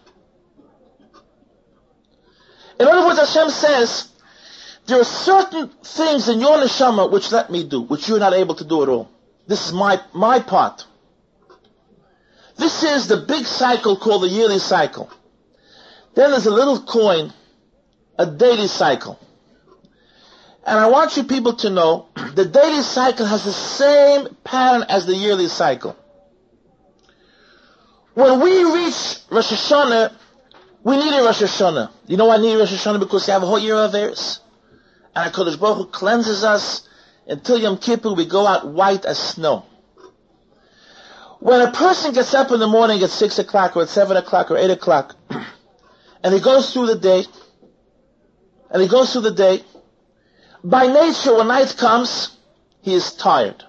[2.79, 4.09] In other words, Hashem says,
[4.85, 8.55] there are certain things in your neshama which let me do, which you're not able
[8.55, 9.09] to do at all.
[9.47, 10.85] This is my, my part.
[12.57, 15.09] This is the big cycle called the yearly cycle.
[16.15, 17.33] Then there's a little coin,
[18.17, 19.19] a daily cycle.
[20.65, 25.05] And I want you people to know the daily cycle has the same pattern as
[25.05, 25.95] the yearly cycle.
[28.13, 30.13] When we reach Rosh Hashanah,
[30.83, 31.91] we need a Rosh Hashanah.
[32.07, 34.39] You know I need Rosh Hashanah because you have a whole year of Eris.
[35.15, 36.87] And HaKadosh Baruch Hu cleanses us
[37.27, 39.65] until Yom Kippur we go out white as snow.
[41.39, 44.49] When a person gets up in the morning at 6 o'clock or at 7 o'clock
[44.49, 45.15] or 8 o'clock,
[46.25, 47.23] and he goes through the day,
[48.71, 49.61] and he goes through the day,
[50.63, 52.35] by nature, when night comes,
[52.81, 53.63] he is tired.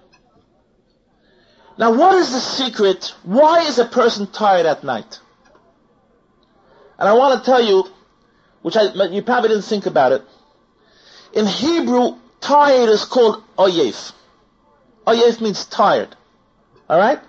[1.76, 3.12] Now, what is the secret?
[3.24, 5.20] Why is a person tired at night?
[6.98, 7.84] And I want to tell you,
[8.62, 10.22] which I, you probably didn't think about it.
[11.34, 14.14] In Hebrew, tired is called oyef.
[15.06, 16.16] Oyef means tired.
[16.88, 17.20] Alright?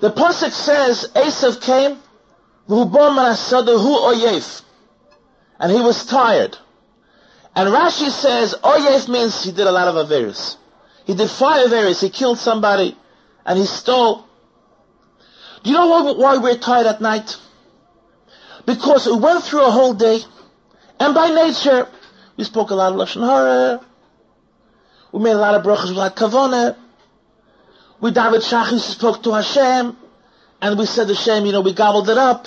[0.00, 2.00] The Pasuk says, Esav came.
[5.58, 6.56] And he was tired.
[7.56, 10.56] And Rashi says, yes means he did a lot of Averis.
[11.04, 12.00] He did five Averis.
[12.00, 12.96] He killed somebody
[13.44, 14.24] and he stole.
[15.64, 17.36] Do you know why, we're tired at night?
[18.66, 20.20] Because we went through a whole day
[21.00, 21.88] and by nature
[22.36, 23.84] we spoke a lot of Lashon Hara.
[25.10, 26.76] We made a lot of brachas like Kavona.
[28.00, 29.96] We David Shachis spoke to Hashem
[30.62, 32.46] and we said Hashem, you know, we gobbled it up.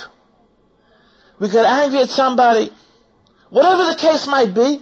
[1.38, 2.70] We get angry at somebody.
[3.50, 4.80] Whatever the case might be,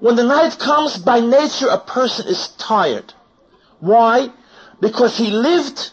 [0.00, 3.12] when the night comes, by nature a person is tired.
[3.80, 4.30] Why?
[4.80, 5.90] Because he lived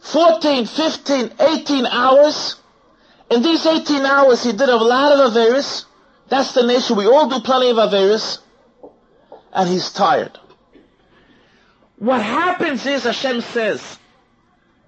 [0.00, 2.56] 14, 15, 18 hours.
[3.30, 5.84] In these 18 hours he did a lot of Averis.
[6.28, 6.94] That's the nature.
[6.94, 8.38] We all do plenty of Averis.
[9.52, 10.38] And he's tired.
[11.98, 13.98] What happens is Hashem says,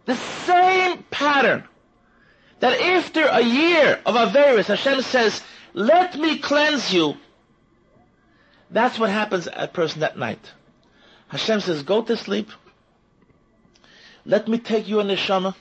[0.07, 1.69] the same pattern
[2.61, 5.43] that after a year of Averis, Hashem says,
[5.75, 7.17] let me cleanse you
[8.71, 10.39] that's what happens a person that night.
[11.29, 12.51] Hashem says, go to sleep.
[14.25, 15.55] Let me take you in the neshama.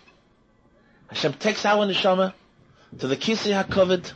[1.08, 2.34] Hashem takes our neshama
[3.00, 4.14] to the Kisei HaKoved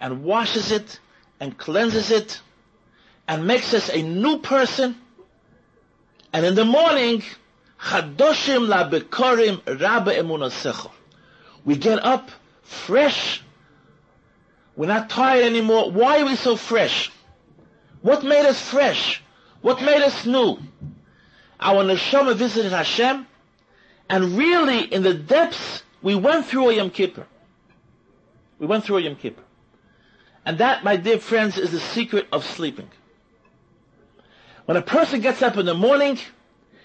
[0.00, 1.00] and washes it
[1.38, 2.40] and cleanses it
[3.26, 4.96] and makes us a new person.
[6.32, 7.22] And in the morning,
[7.78, 10.90] Chadoshim la bekorim rabbe emunasecho.
[11.64, 12.30] We get up
[12.62, 13.42] fresh.
[14.76, 15.90] We're not tired anymore.
[15.90, 17.10] Why are we so fresh?
[18.02, 19.22] What made us fresh?
[19.60, 20.58] What made us new?
[21.60, 23.26] Our neshama visited Hashem,
[24.08, 27.26] and really, in the depths, we went through a Yom Kippur.
[28.58, 29.42] We went through a Yom Kippur.
[30.44, 32.88] And that, my dear friends, is the secret of sleeping.
[34.64, 36.18] When a person gets up in the morning,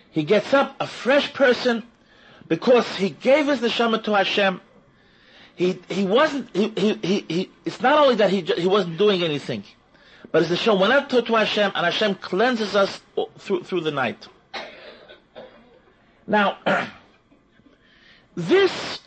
[0.10, 1.84] he gets up a fresh person
[2.54, 4.62] because he gave his neshama to Hashem.
[5.56, 9.24] He, he wasn't, he, he, he, he, it's not only that he, he wasn't doing
[9.24, 9.63] anything.
[10.32, 13.02] But the Hashem went up to, to Hashem, and Hashem cleanses us
[13.39, 14.28] through, through the night.
[16.28, 16.60] Now,
[18.36, 19.00] this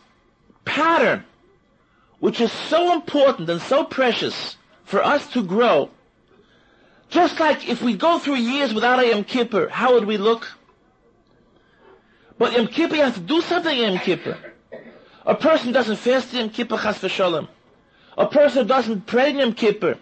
[0.64, 1.24] pattern,
[2.18, 5.90] which is so important and so precious for us to grow,
[7.10, 10.55] just like if we go through years without a Yom Kippur, how would we look?
[12.38, 14.36] But Yom Kippur, you have to do something in Yom Kippur.
[15.24, 17.48] A person doesn't fast Yom Kippur, chas v'sholem.
[18.18, 19.98] A person doesn't pray Yom Kippur.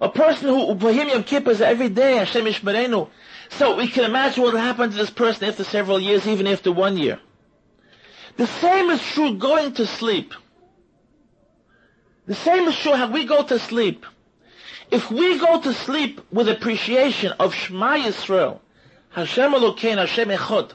[0.00, 3.08] A person who, for him Yom Kippur is every day, Hashem Yishmerenu.
[3.50, 6.70] So we can imagine what will happen to this person after several years, even after
[6.70, 7.18] one year.
[8.36, 10.34] The same is true going to sleep.
[12.26, 14.06] The same is true how we go to sleep.
[14.90, 18.60] If we go to sleep with appreciation of Shema Yisrael,
[19.10, 20.72] Hashem Elokein, Hashem Echad,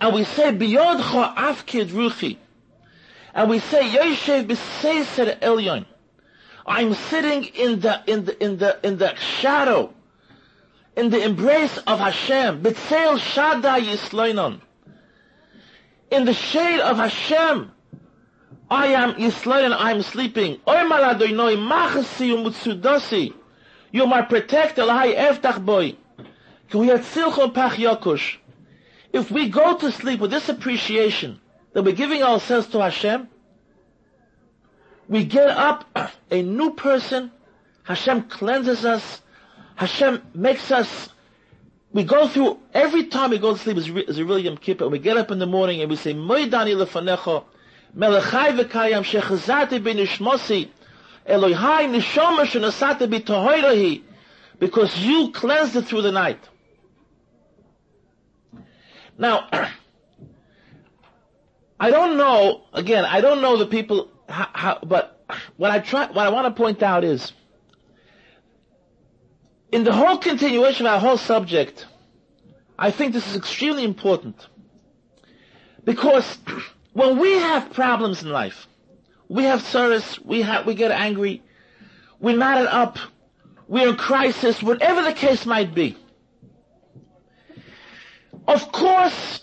[0.00, 2.36] and we say, Biyodcha Afkid Ruchi,
[3.34, 5.84] and we say, Yoshev B'Seiser Elyon,
[6.66, 9.94] I'm sitting in the, in the, in the, in the shadow,
[10.96, 12.62] in the embrace of Hashem.
[12.62, 14.60] B'tzeil Shaddai Yisloinon.
[16.10, 17.70] In the shade of Hashem.
[18.70, 20.60] I am Yisloinon, I am sleeping.
[20.66, 23.32] Oy maladoinoi machasi umutsudasi.
[23.92, 25.96] You're my protector, lahai eftach boy.
[29.12, 31.40] If we go to sleep with this appreciation
[31.72, 33.28] that we're giving ourselves to Hashem,
[35.08, 35.86] we get up
[36.30, 37.30] a new person,
[37.84, 39.22] Hashem cleanses us,
[39.76, 41.08] Hashem makes us,
[41.92, 44.84] we go through, every time we go to sleep is, is a real Yom Kippur,
[44.84, 47.44] and we get up in the morning and we say, Moidani lefanecha,
[47.96, 50.68] melechai v'kayam shechazati b'nishmosi,
[51.26, 54.02] Elohai nishoma shenasati b'tohoirahi,
[54.58, 56.40] because you cleansed it through the night.
[59.18, 59.48] Now,
[61.80, 65.24] I don't know, again, I don't know the people, how, how, but
[65.56, 67.32] what I try, what I want to point out is,
[69.70, 71.86] in the whole continuation of our whole subject,
[72.78, 74.46] I think this is extremely important.
[75.84, 76.38] Because
[76.92, 78.66] when we have problems in life,
[79.28, 81.42] we have service, we we get angry,
[82.18, 82.98] we're knotted up,
[83.66, 85.96] we're in crisis, whatever the case might be.
[88.48, 89.42] Of course,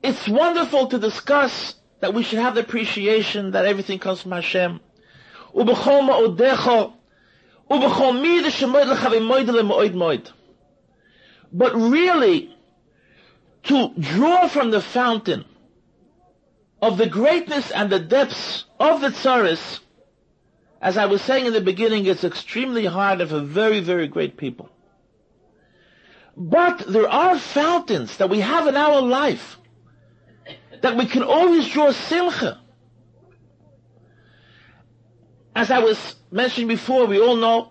[0.00, 4.78] it's wonderful to discuss that we should have the appreciation that everything comes from Hashem.
[11.52, 12.56] But really,
[13.64, 15.44] to draw from the fountain
[16.80, 19.80] of the greatness and the depths of the tsaris,
[20.80, 24.70] as I was saying in the beginning, it's extremely hard for very, very great people.
[26.36, 29.58] But there are fountains that we have in our life
[30.82, 32.60] that we can always draw simcha.
[35.54, 37.70] As I was mentioning before, we all know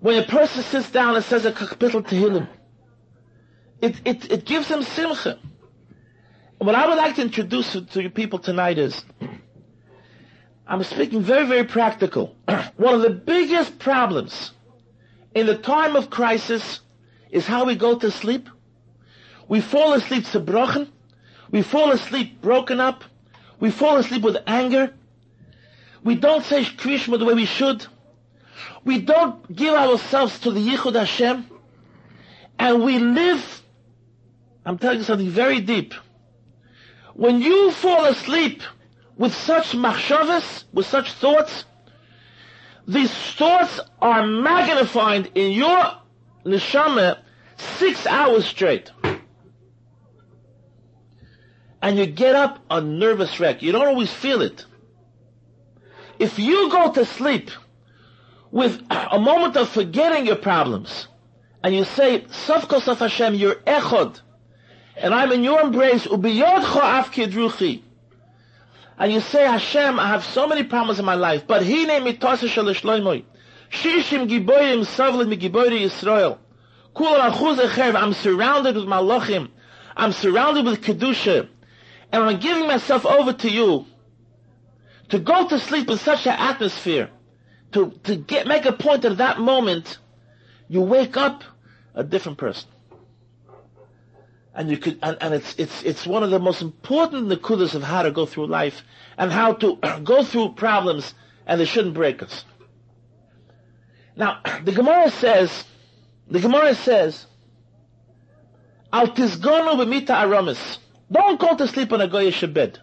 [0.00, 2.48] when a person sits down and says a kapitel Tehillim,
[3.80, 5.38] it, it, it gives him simcha.
[6.58, 9.04] what I would like to introduce to you people tonight is,
[10.66, 12.36] I'm speaking very, very practical.
[12.76, 14.52] One of the biggest problems
[15.34, 16.80] in the time of crisis
[17.30, 18.48] is how we go to sleep.
[19.48, 20.88] We fall asleep zerbrochen.
[21.50, 23.04] We fall asleep broken up.
[23.60, 24.94] We fall asleep with anger.
[26.04, 27.86] We don't say Krishma the way we should.
[28.84, 31.46] We don't give ourselves to the Yichud Hashem.
[32.58, 33.62] And we live,
[34.64, 35.94] I'm telling you something very deep.
[37.14, 38.62] When you fall asleep
[39.16, 41.64] with such machshavas, with such thoughts,
[42.86, 45.92] these thoughts are magnified in your
[46.44, 47.18] neshama
[47.56, 48.90] six hours straight.
[51.80, 53.62] And you get up a nervous wreck.
[53.62, 54.64] You don't always feel it.
[56.18, 57.50] If you go to sleep
[58.50, 61.06] with a moment of forgetting your problems,
[61.62, 64.20] and you say, Safkos of Hashem, you're echod,
[64.96, 67.82] and I'm in your embrace, ubiyodcho af kidruchi.
[68.98, 72.04] And you say, Hashem, I have so many problems in my life, but he named
[72.04, 73.24] me Tosa Shaloshloimoy.
[73.70, 76.38] Shishim giboyim savlet mi giboyri Yisrael.
[77.00, 79.50] I'm surrounded with malachim.
[79.96, 81.48] I'm surrounded with kedusha,
[82.12, 83.86] and I'm giving myself over to you.
[85.10, 87.10] To go to sleep in such an atmosphere,
[87.72, 89.98] to to get make a point of that moment,
[90.68, 91.44] you wake up
[91.94, 92.68] a different person.
[94.54, 97.82] And you could, and, and it's it's it's one of the most important nekudas of
[97.82, 98.82] how to go through life
[99.16, 101.14] and how to go through problems,
[101.46, 102.44] and they shouldn't break us.
[104.18, 105.64] Now, the Gemara says
[106.30, 107.24] the Gemara says,
[108.92, 110.78] Al tizgonu b'mita aramis.
[111.10, 112.78] Don't go to sleep on a goyish bed.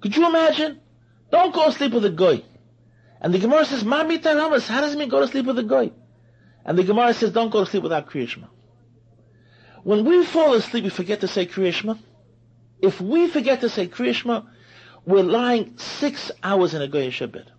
[0.00, 0.80] Could you imagine?
[1.30, 2.42] Don't go to sleep with a goy.
[3.20, 4.66] And the Gemara says, Ma mita aramis.
[4.68, 5.90] How does it mean go to sleep with a goy?
[6.64, 8.46] And the Gemara says, don't go to sleep without Kriyashma.
[9.84, 11.98] When we fall asleep, we forget to say Kriyashma.
[12.80, 14.46] If we forget to say Kriyashma,
[15.06, 17.50] we're lying six hours in a goyish bed.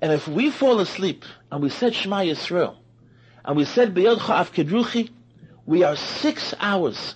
[0.00, 2.76] And if we fall asleep and we said Shema Yisrael,
[3.44, 5.10] and we said, B'yodcha af kedruchi,
[5.64, 7.14] we are six hours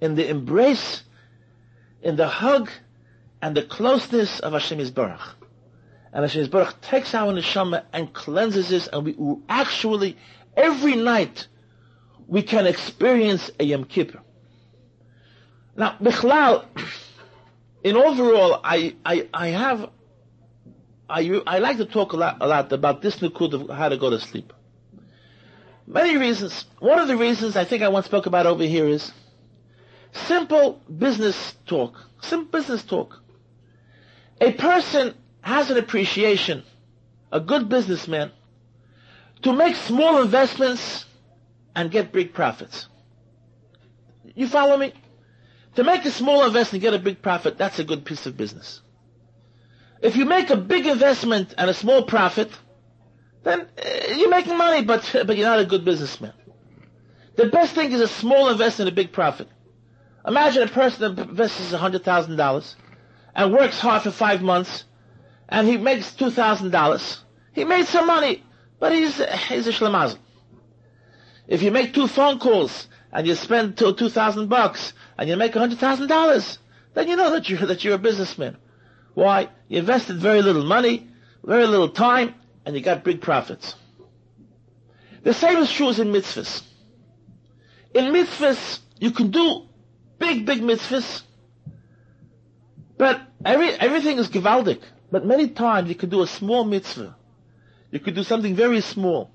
[0.00, 1.02] in the embrace,
[2.02, 2.70] in the hug,
[3.40, 5.34] and the closeness of Hashem Yisbarach.
[6.12, 10.16] And Hashem Yisbarach takes our neshama and cleanses us, and we actually,
[10.56, 11.48] every night,
[12.26, 14.20] we can experience a Yom Kippur.
[15.76, 16.66] Now, Bichlal,
[17.82, 19.90] in overall, I, I, I have,
[21.08, 23.96] I, I like to talk a lot, a lot about this nukud of how to
[23.96, 24.52] go to sleep.
[25.86, 26.64] Many reasons.
[26.78, 29.12] One of the reasons I think I once spoke about over here is
[30.12, 31.94] simple business talk.
[32.22, 33.20] Simple business talk.
[34.40, 36.62] A person has an appreciation,
[37.30, 38.32] a good businessman,
[39.42, 41.04] to make small investments
[41.76, 42.88] and get big profits.
[44.34, 44.94] You follow me?
[45.76, 48.36] To make a small investment and get a big profit, that's a good piece of
[48.36, 48.80] business.
[50.04, 52.50] If you make a big investment and a small profit,
[53.42, 56.34] then uh, you're making money, but but you're not a good businessman.
[57.36, 59.48] The best thing is a small investment, and a big profit.
[60.26, 62.74] Imagine a person that invests $100,000
[63.34, 64.84] and works hard for five months
[65.48, 67.18] and he makes $2,000.
[67.52, 68.42] He made some money,
[68.80, 69.16] but he's,
[69.48, 70.18] he's a shlemazel.
[71.46, 76.58] If you make two phone calls and you spend 2,000 bucks and you make $100,000,
[76.94, 78.56] then you know that you're, that you're a businessman.
[79.14, 79.48] Why?
[79.68, 81.08] You invested very little money,
[81.42, 82.34] very little time,
[82.64, 83.74] and you got big profits.
[85.22, 86.62] The same is true as in mitzvahs.
[87.94, 89.68] In mitzvahs, you can do
[90.18, 91.22] big, big mitzvahs,
[92.98, 94.82] but every, everything is gewaldic.
[95.10, 97.14] But many times you could do a small mitzvah.
[97.90, 99.30] You could do something very small.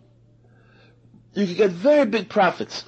[1.34, 2.84] You could get very big profits.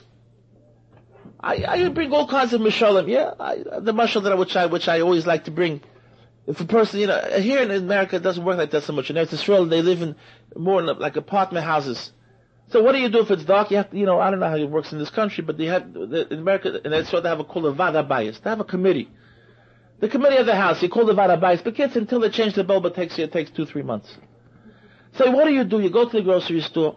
[1.39, 3.07] I, I bring all kinds of mishalim.
[3.07, 5.81] Yeah, I, the mashal that I, which I which I always like to bring.
[6.47, 9.09] If a person, you know, here in America it doesn't work like that so much.
[9.09, 10.15] In Israel they live in
[10.55, 12.11] more like apartment houses.
[12.69, 13.69] So what do you do if it's dark?
[13.69, 15.57] You have to, you know, I don't know how it works in this country, but
[15.57, 18.39] they have in America in Israel they have a called a vada bias.
[18.39, 19.09] They have a committee.
[19.99, 20.81] The committee of the house.
[20.81, 23.25] You call the vada bias, but kids until they change the bulb, it takes you
[23.25, 24.17] it takes two three months.
[25.13, 25.79] So what do you do?
[25.79, 26.95] You go to the grocery store,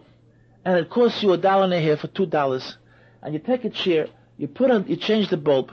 [0.63, 2.77] and it costs you a dollar and a half for two dollars,
[3.21, 5.71] and you take a chair you put on, you change the bulb,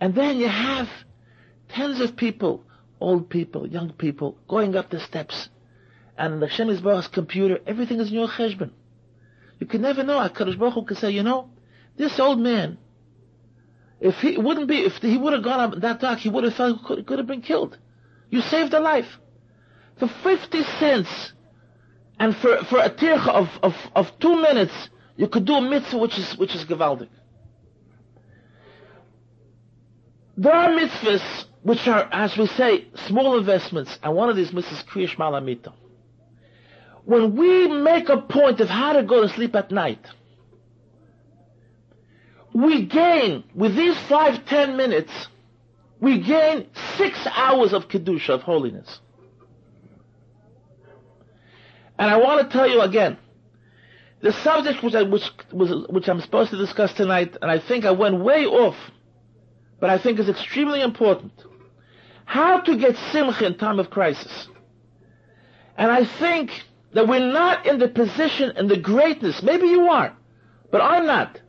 [0.00, 0.88] and then you have
[1.74, 2.64] tens of people,
[3.00, 5.48] old people, young people, going up the steps,
[6.16, 8.70] and the Hashem Yisbarach's computer, everything is in your cheshbon.
[9.58, 10.18] You can never know.
[10.18, 11.50] HaKadosh Baruch Hu can say, you know,
[11.96, 12.78] this old man,
[14.00, 16.54] if he wouldn't be, if he would have gone up that dark, he would have
[16.54, 17.76] felt, could, could have been killed.
[18.30, 19.18] You saved a life.
[19.98, 21.32] For 50 cents,
[22.18, 25.98] and for, for a tircha of, of, of two minutes, you could do a mitzvah
[25.98, 27.08] which is, which is gewaldic.
[30.36, 34.84] There are mitzvahs which are, as we say, small investments, and one of these is
[34.90, 35.72] Kriyash Malamita.
[37.04, 40.06] When we make a point of how to go to sleep at night,
[42.54, 45.12] we gain, with these five, ten minutes,
[46.00, 49.00] we gain six hours of Kedusha, of holiness.
[51.98, 53.18] And I want to tell you again,
[54.22, 57.90] the subject which, I, which, which I'm supposed to discuss tonight, and I think I
[57.90, 58.76] went way off
[59.80, 61.32] but I think is extremely important.
[62.24, 64.48] How to get simcha in time of crisis.
[65.76, 66.50] And I think
[66.92, 70.14] that we're not in the position and the greatness, maybe you are,
[70.70, 71.40] but I'm not,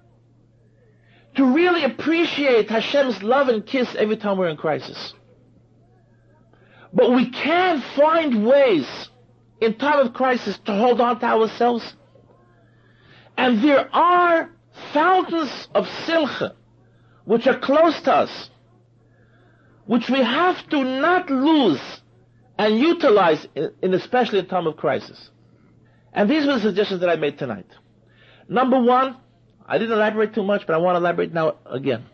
[1.36, 5.14] to really appreciate Hashem's love and kiss every time we're in crisis.
[6.94, 9.10] But we can find ways
[9.60, 11.96] in time of crisis to hold on to ourselves.
[13.38, 14.50] And there are
[14.94, 16.56] fountains of simcha
[17.26, 18.50] which are close to us,
[19.86, 21.82] which we have to not lose
[22.58, 25.30] and utilize, in, in especially in time of crisis.
[26.14, 27.68] And these were the suggestions that I made tonight.
[28.48, 29.18] Number one,
[29.66, 32.06] I didn't elaborate too much, but I want to elaborate now again.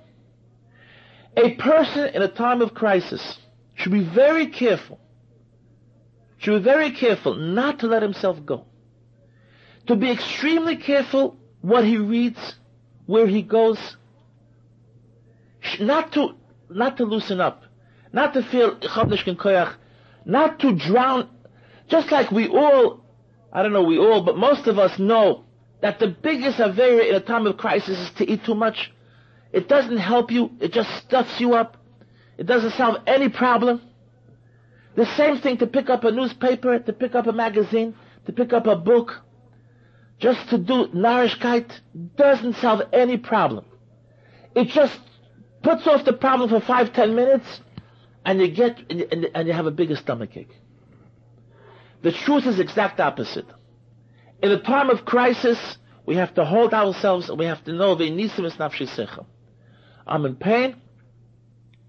[1.35, 3.39] A person in a time of crisis
[3.75, 4.99] should be very careful,
[6.37, 8.65] should be very careful not to let himself go.
[9.87, 12.55] To be extremely careful what he reads,
[13.05, 13.79] where he goes,
[15.79, 16.35] not to,
[16.69, 17.63] not to loosen up,
[18.11, 19.75] not to feel koyach,
[20.25, 21.29] not to drown,
[21.87, 23.05] just like we all,
[23.51, 25.45] I don't know we all, but most of us know
[25.81, 28.91] that the biggest avera in a time of crisis is to eat too much.
[29.53, 31.77] It doesn't help you, it just stuffs you up.
[32.37, 33.81] It doesn't solve any problem.
[34.95, 37.95] The same thing to pick up a newspaper, to pick up a magazine,
[38.25, 39.21] to pick up a book,
[40.19, 41.69] just to do narishkeit
[42.15, 43.65] doesn't solve any problem.
[44.55, 44.99] It just
[45.67, 47.59] puts off the problem for five, ten minutes,
[48.23, 50.55] and you get, and you have a bigger stomachache.
[52.03, 53.47] The truth is exact opposite.
[54.41, 55.59] In a time of crisis,
[56.05, 59.09] we have to hold ourselves and we have to know the inisum isn't.
[60.05, 60.77] I'm in pain.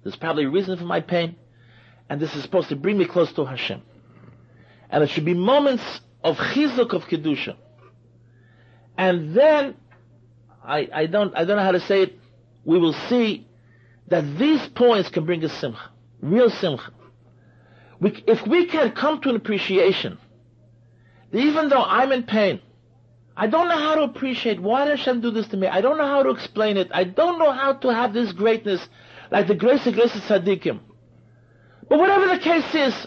[0.02, 1.36] There's probably a reason for my pain.
[2.10, 3.82] And this is supposed to bring me close to Hashem.
[4.90, 5.84] And it should be moments
[6.24, 7.54] of chizuk of kedusha.
[8.96, 9.76] And then,
[10.64, 12.18] I, I don't, I don't know how to say it.
[12.64, 13.47] We will see
[14.08, 15.90] that these points can bring us simcha,
[16.20, 16.90] real simcha.
[18.00, 20.18] We, if we can come to an appreciation,
[21.30, 22.60] that even though I'm in pain,
[23.36, 25.66] I don't know how to appreciate why did Hashem do this to me.
[25.66, 26.88] I don't know how to explain it.
[26.92, 28.88] I don't know how to have this greatness,
[29.30, 30.80] like the grace of grace of tzaddikim.
[31.88, 33.06] But whatever the case is,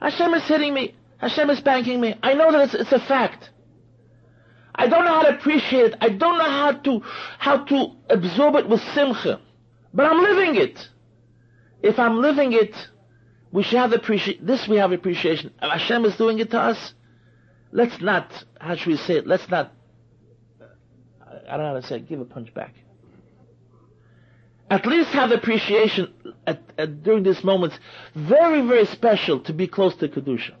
[0.00, 0.94] Hashem is hitting me.
[1.18, 2.14] Hashem is spanking me.
[2.22, 3.50] I know that it's, it's a fact.
[4.74, 5.94] I don't know how to appreciate it.
[6.00, 7.02] I don't know how to
[7.38, 9.40] how to absorb it with simcha.
[9.92, 10.88] But I'm living it.
[11.82, 12.74] If I'm living it,
[13.52, 14.46] we should have appreciation.
[14.46, 15.52] This we have appreciation.
[15.60, 16.94] If Hashem is doing it to us,
[17.72, 18.30] let's not,
[18.60, 19.72] how should we say it, let's not,
[21.48, 22.74] I don't know how to say it, give a punch back.
[24.70, 26.14] At least have appreciation
[26.46, 27.76] at, at, during these moments.
[28.14, 30.54] Very, very special to be close to Kedusha.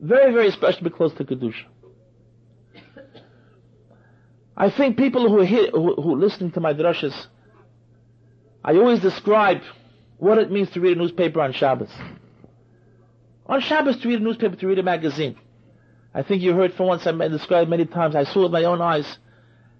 [0.00, 1.64] Very, very special to be close to Kedusha.
[4.54, 7.14] I think people who are here, who, who are listening to my drushes,
[8.64, 9.62] I always describe
[10.18, 11.90] what it means to read a newspaper on Shabbos.
[13.46, 15.36] On Shabbos to read a newspaper, to read a magazine.
[16.14, 18.80] I think you heard for once, I described many times, I saw with my own
[18.80, 19.18] eyes,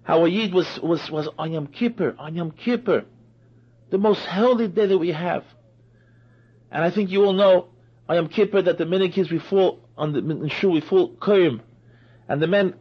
[0.03, 3.05] how a Yid was, was, was on Yom Kippur, on Yom Kippur,
[3.91, 5.43] the most holy day that we have.
[6.71, 7.67] And I think you all know,
[8.09, 11.61] on Yom Kippur, that the minikis we fall, on the, Shul we fall Kurim,
[12.27, 12.75] and the men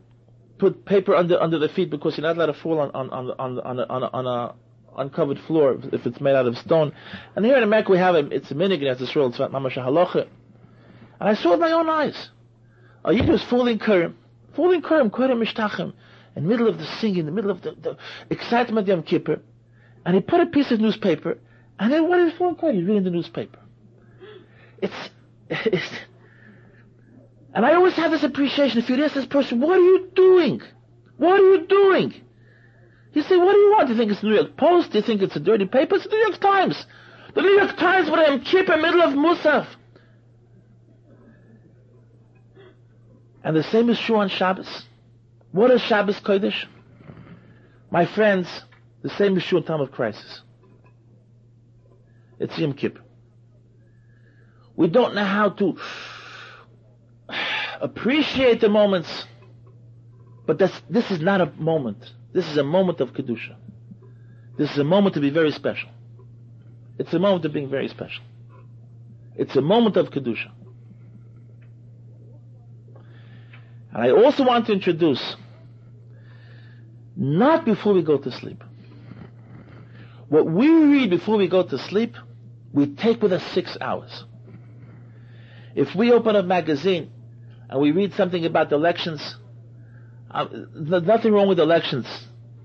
[0.58, 3.30] put paper under under the feet because you're not allowed to fall on on on
[3.38, 4.54] on on a, on a, on a
[5.00, 6.92] uncovered floor if it's made out of stone.
[7.34, 10.28] And here in America we have a, it's a minig as Israel, it's mamash halacha.
[11.20, 12.30] And I saw with my own eyes.
[13.04, 14.14] A yid was falling kurim,
[14.54, 15.92] falling kurim, kurim mishtachim,
[16.36, 17.96] in the middle of the singing, in the middle of the, the
[18.28, 19.40] excitement of the Yom Kippur,
[20.04, 21.38] and he put a piece of newspaper,
[21.78, 22.74] and then what is falling kurim?
[22.74, 23.58] He's reading the newspaper.
[24.82, 25.10] It's,
[25.50, 25.90] it's
[27.52, 28.78] and I always have this appreciation.
[28.78, 30.62] If you ask this person, what are you doing?
[31.16, 32.14] What are you doing?
[33.12, 33.88] You say, what do you want?
[33.88, 34.92] Do you think it's the New York Post?
[34.92, 35.96] Do you think it's a dirty paper?
[35.96, 36.86] It's the New York Times.
[37.34, 38.08] The New York Times
[38.46, 39.66] chip in the middle of Musaf.
[43.42, 44.84] And the same is true on Shabbos.
[45.52, 46.66] What is Shabbos Kodesh?
[47.90, 48.46] My friends,
[49.02, 50.42] the same is true in time of crisis.
[52.38, 53.00] It's Yom Kippur.
[54.76, 55.76] We don't know how to
[57.80, 59.26] appreciate the moments,
[60.46, 61.98] but this is not a moment.
[62.32, 63.56] This is a moment of Kedusha.
[64.56, 65.88] This is a moment to be very special.
[66.98, 68.22] It's a moment of being very special.
[69.34, 70.50] It's a moment of Kedusha.
[73.92, 75.36] And I also want to introduce,
[77.16, 78.62] not before we go to sleep.
[80.28, 82.14] What we read before we go to sleep,
[82.72, 84.24] we take with us six hours.
[85.74, 87.10] If we open a magazine
[87.68, 89.36] and we read something about the elections,
[90.30, 92.06] Uh, there's nothing wrong with elections.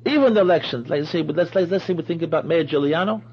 [0.05, 3.23] Even the elections, like say, but let's, let's, say we think about Mayor Giuliani.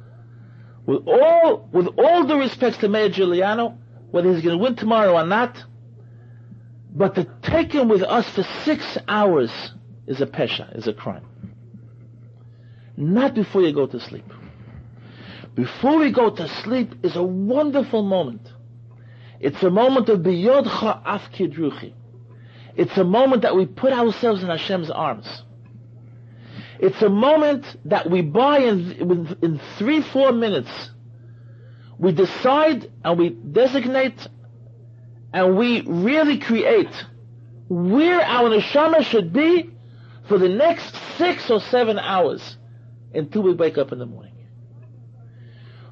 [0.87, 3.77] With all, with all due respect to Mayor Giuliani,
[4.11, 5.63] whether he's going to win tomorrow or not,
[6.95, 9.51] but to take him with us for six hours
[10.07, 11.27] is a pesha, is a crime.
[12.97, 14.31] Not before you go to sleep.
[15.55, 18.49] Before we go to sleep is a wonderful moment.
[19.41, 21.95] It's a moment of biyodcha afkidruchi.
[22.77, 25.43] It's a moment that we put ourselves in Hashem's arms.
[26.79, 30.71] It's a moment that we buy in, in three, four minutes.
[31.99, 34.27] We decide and we designate
[35.33, 36.93] and we really create
[37.69, 39.71] where our neshama should be
[40.29, 42.57] for the next six or seven hours
[43.15, 44.35] until we wake up in the morning.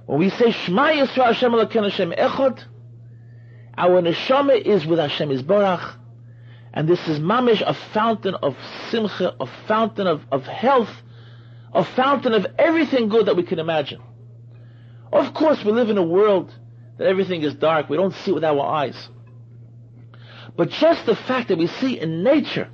[0.07, 2.65] When we say Shema Yisrael Hashem Hashem Echad,
[3.79, 6.00] our neshama is with Hashem Yisborach,
[6.73, 8.57] and this is mamish, a fountain of
[8.91, 10.91] simcha, a fountain of, of health,
[11.73, 14.01] a fountain of everything good that we can imagine.
[15.13, 16.55] Of course, we live in a world
[16.99, 17.89] that everything is dark.
[17.89, 19.09] We don't see it with our eyes.
[20.57, 22.69] But just the fact that we see in nature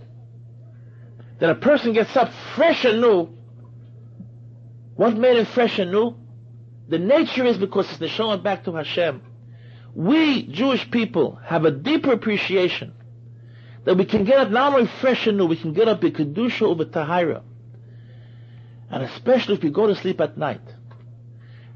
[1.38, 3.30] that a person gets up fresh and new,
[4.94, 6.16] what made him fresh and new?
[6.88, 9.22] The nature is because it's the showing back to Hashem
[9.96, 12.92] we Jewish people have a deeper appreciation
[13.86, 16.12] that we can get up not only fresh and new, we can get up in
[16.12, 17.42] kedusha over tahira,
[18.90, 20.60] and especially if we go to sleep at night.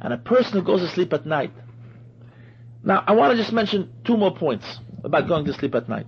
[0.02, 1.52] And a person who goes to sleep at night.
[2.82, 4.66] Now, I want to just mention two more points
[5.04, 6.06] about going to sleep at night.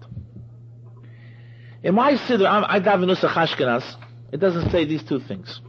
[1.82, 3.84] In my siddur, I daven nusach Ashkenaz.
[4.32, 5.60] It doesn't say these two things,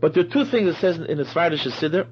[0.00, 2.08] but there are two things it says in the Svardish siddur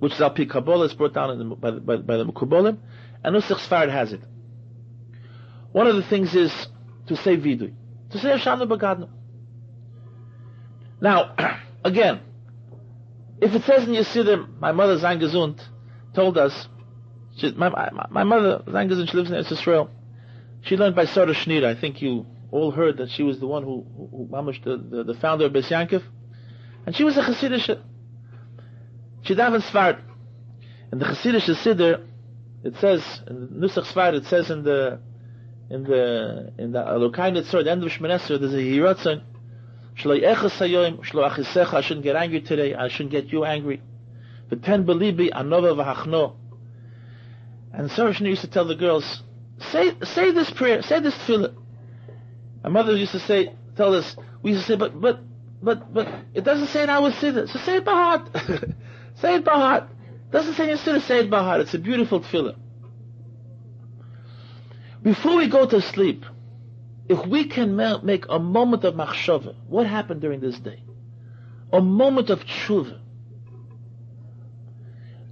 [0.00, 2.78] which is Alpi Kabbalah, is brought down the, by, by, by the Mekubolim,
[3.22, 4.22] and Nusach Sfarad has it.
[5.72, 6.52] One of the things is
[7.06, 7.74] to say Vidui,
[8.10, 9.08] to say Hashanah Bagadnu.
[11.00, 11.34] Now,
[11.84, 12.20] again,
[13.40, 15.60] if it says in Yesidim, my mother Zangazund
[16.14, 16.68] told us,
[17.36, 19.90] she, my, my, my, mother Zangazund, she lives in Israel.
[20.62, 21.64] She learned by Sarah Shnira.
[21.64, 25.04] I think you all heard that she was the one who, who, who the, the,
[25.04, 26.02] the, founder of Beis Yankov.
[26.84, 27.80] And she was a Hasidish
[29.22, 30.00] she daven Svart.
[30.92, 32.06] In the Chassidish Siddur,
[32.64, 35.00] it says, in the Nusach Svart, it says in the,
[35.70, 39.22] in the, in the Elokai Nitzor, the end of Shmonesra, there's a Hiratzon,
[39.96, 43.80] Shlo Echas Hayoim, Shlo Achisecha, I shouldn't get angry today, I shouldn't get you angry.
[44.50, 46.34] V'ten belibi, anova v'hachno.
[47.72, 49.22] And Sarah used to tell the girls,
[49.70, 51.54] say, say this prayer, say this tefillah.
[52.64, 55.20] My mother used to say, tell us, we used to say, but, but,
[55.62, 57.48] but, but it doesn't say in our siddur.
[57.48, 58.28] So say it by heart.
[59.20, 59.84] say it by heart.
[59.84, 61.60] It doesn't say in your siddur, say it by heart.
[61.60, 62.56] It's a beautiful tefillah.
[65.02, 66.24] Before we go to sleep,
[67.08, 67.74] if we can
[68.04, 70.82] make a moment of machshava, what happened during this day?
[71.72, 73.00] A moment of tshuva.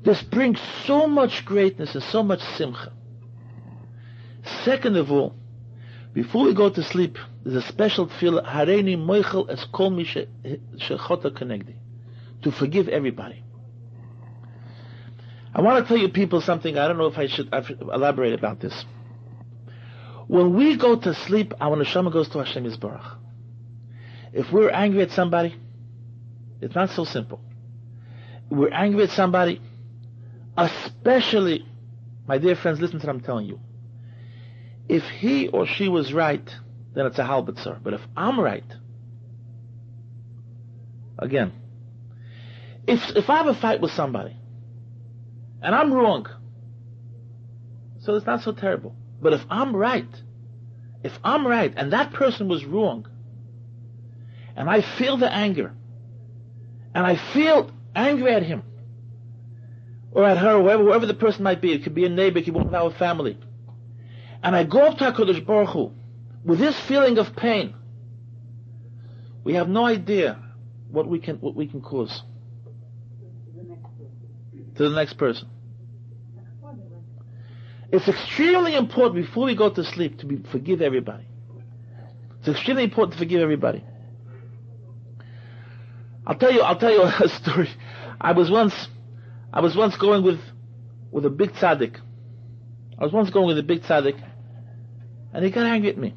[0.03, 2.93] This brings so much greatness and so much simcha.
[4.65, 5.35] Second of all,
[6.15, 11.31] before we go to sleep, there's a special tefillah, Hareini Moichel es kol mi shechota
[11.31, 11.75] kenegdi,
[12.43, 13.45] to forgive everybody.
[15.55, 18.61] I want to tell you people something, I don't know if I should elaborate about
[18.61, 18.85] this.
[20.29, 23.17] When we go to sleep, our neshama goes to Hashem Yisbarach.
[24.33, 25.57] If we're angry at somebody,
[26.61, 27.41] it's not so simple.
[28.51, 29.63] We're angry at somebody,
[30.57, 31.67] especially,
[32.27, 33.59] my dear friends, listen to what I'm telling you.
[34.87, 36.47] If he or she was right,
[36.95, 37.83] then it's a halbitzer.
[37.83, 38.71] But if I'm right,
[41.19, 41.53] again,
[42.87, 44.37] if if I have a fight with somebody
[45.63, 46.27] and I'm wrong,
[48.01, 48.95] so it's not so terrible.
[49.21, 50.09] But if I'm right,
[51.03, 53.07] if I'm right and that person was wrong,
[54.57, 55.75] and I feel the anger,
[56.95, 58.63] and I feel angry at him,
[60.13, 62.45] or at her, whoever, whoever the person might be, it could be a neighbor, it
[62.45, 63.39] could be one of our family,
[64.43, 65.93] and I go up to HaKadosh Baruch Hu
[66.45, 67.75] with this feeling of pain,
[69.45, 70.39] we have no idea
[70.91, 72.23] what we can, what we can cause
[74.77, 75.49] to the next person.
[77.91, 81.25] It's extremely important before we go to sleep to be, forgive everybody.
[82.41, 83.83] It's extremely important to forgive everybody.
[86.27, 87.71] I'll tell you, I'll tell you a story.
[88.21, 88.75] I was once,
[89.53, 90.41] I was once going with,
[91.11, 91.99] with a big tzaddik.
[92.99, 94.21] I was once going with a big tzaddik,
[95.33, 96.15] and he got angry at me.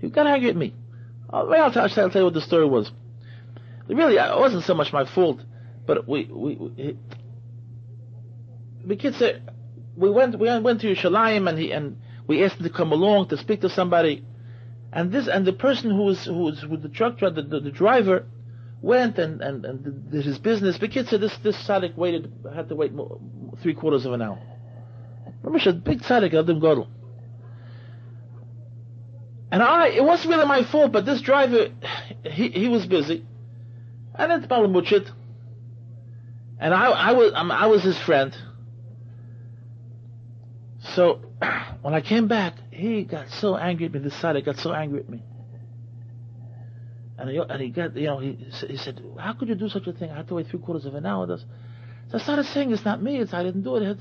[0.00, 0.74] He got angry at me.
[1.28, 2.90] I'll, I'll, tell, I'll tell you what the story was.
[3.88, 5.40] Really, it wasn't so much my fault,
[5.86, 6.96] but we, we, we
[8.84, 9.50] the kid said,
[9.96, 13.28] we went we went to Yerushalayim and he and we asked him to come along
[13.28, 14.24] to speak to somebody,
[14.92, 17.60] and this and the person who was who was with the truck driver, the, the,
[17.60, 18.26] the, driver,
[18.80, 20.78] went and, and, and did his business.
[20.78, 23.20] But said this this tzaddik waited had to wait more,
[23.62, 24.38] three quarters of an hour.
[25.42, 26.86] Remember, a big tzaddik.
[29.50, 31.68] And I, it wasn't really my fault, but this driver,
[32.24, 33.26] he, he was busy.
[34.14, 35.10] And it's Malamuchit.
[36.58, 38.34] And I, I was, I was his friend.
[40.94, 41.20] So
[41.82, 44.00] when I came back, he got so angry at me.
[44.00, 45.22] This side, got so angry at me.
[47.18, 49.86] And he, and he got, you know, he, he said, "How could you do such
[49.86, 50.10] a thing?
[50.10, 53.02] I had to wait three quarters of an hour." So I started saying, "It's not
[53.02, 53.18] me.
[53.18, 53.98] It's I didn't do it."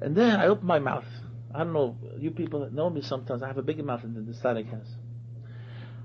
[0.00, 1.06] And then I opened my mouth.
[1.54, 4.26] I don't know, you people that know me sometimes, I have a bigger mouth than
[4.26, 4.86] the tzaddik has.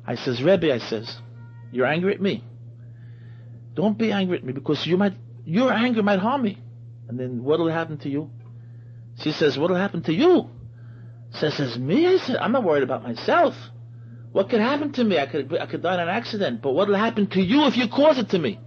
[0.08, 1.18] I says, Rebbe, I says,
[1.74, 2.43] you're angry at me.
[3.74, 5.14] Don't be angry at me because you might,
[5.45, 6.58] your anger might harm me.
[7.10, 8.30] And then what'll happen to you?
[9.24, 10.49] She says, what'll happen to you?
[11.34, 12.07] Says, says me?
[12.07, 13.55] I said, I'm not worried about myself.
[14.32, 15.19] What could happen to me?
[15.19, 17.88] I could, I could die in an accident, but what'll happen to you if you
[17.88, 18.59] cause it to me?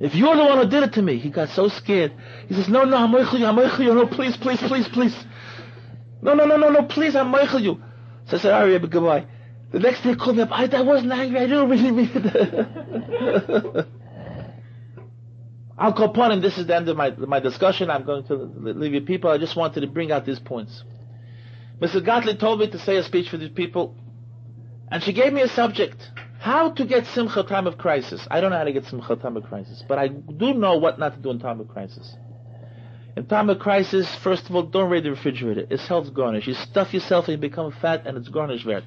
[0.00, 2.12] If you're the one who did it to me, he got so scared.
[2.48, 5.14] He says, no, no, I'm you, I'm you, no, please, please, please, please.
[6.20, 7.80] No, no, no, no, no, please, I'm you.
[8.26, 9.26] So I said, all right, but goodbye.
[9.72, 12.10] The next day he called me up, I, I wasn't angry, I didn't really mean
[12.14, 13.86] it.
[15.76, 16.40] I'll call upon him.
[16.40, 17.90] This is the end of my, my discussion.
[17.90, 19.30] I'm going to leave you people.
[19.30, 20.84] I just wanted to bring out these points.
[21.80, 22.04] Mrs.
[22.04, 23.96] Gottlieb told me to say a speech for these people,
[24.90, 26.10] and she gave me a subject.
[26.38, 28.26] How to get simcha time of crisis.
[28.30, 30.98] I don't know how to get simcha time of crisis, but I do know what
[30.98, 32.14] not to do in time of crisis.
[33.16, 35.66] In time of crisis, first of all, don't raid the refrigerator.
[35.70, 36.46] It's health garnish.
[36.46, 38.84] You stuff yourself and you become fat and it's garnish vert.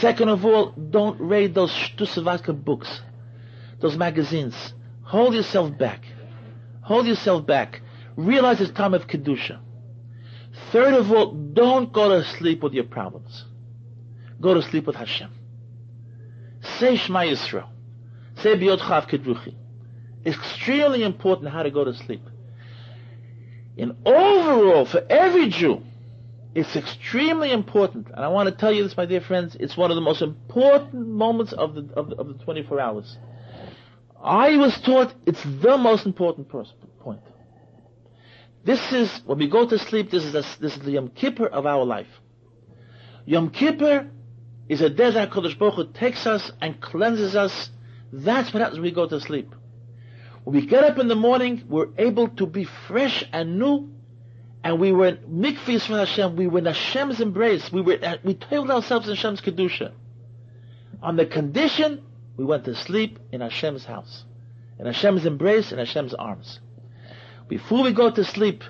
[0.00, 3.00] Second of all, don't raid those shtusavaka books,
[3.80, 4.54] those magazines.
[5.04, 6.02] Hold yourself back.
[6.82, 7.80] Hold yourself back.
[8.16, 9.58] Realize it's time of kedusha.
[10.70, 13.44] Third of all, don't go to sleep with your problems.
[14.40, 15.30] Go to sleep with Hashem.
[16.78, 17.68] Say Shema Yisrael.
[18.36, 19.54] Say Biyot Chav Kedruchi.
[20.24, 22.22] Extremely important how to go to sleep.
[23.76, 25.82] And overall, for every Jew,
[26.54, 29.90] it's extremely important, and I want to tell you this, my dear friends, it's one
[29.90, 33.16] of the most important moments of the, of the, of the 24 hours.
[34.24, 37.20] I was taught it's the most important point.
[38.64, 41.46] This is, when we go to sleep, this is, a, this is the Yom Kippur
[41.46, 42.06] of our life.
[43.26, 44.08] Yom Kippur
[44.70, 47.68] is a day that Kodesh Baruch Hu takes us and cleanses us.
[48.10, 49.54] That's what happens when we go to sleep.
[50.44, 53.90] When we get up in the morning, we're able to be fresh and new,
[54.62, 56.36] and we were mikvahs from Hashem.
[56.36, 57.70] We were in Hashem's embrace.
[57.70, 59.92] We were we told ourselves in Hashem's kedusha.
[61.02, 62.02] on the condition
[62.36, 64.24] we went to sleep in Hashem's house,
[64.78, 66.60] in Hashem's embrace, in Hashem's arms.
[67.48, 68.64] Before we go to sleep,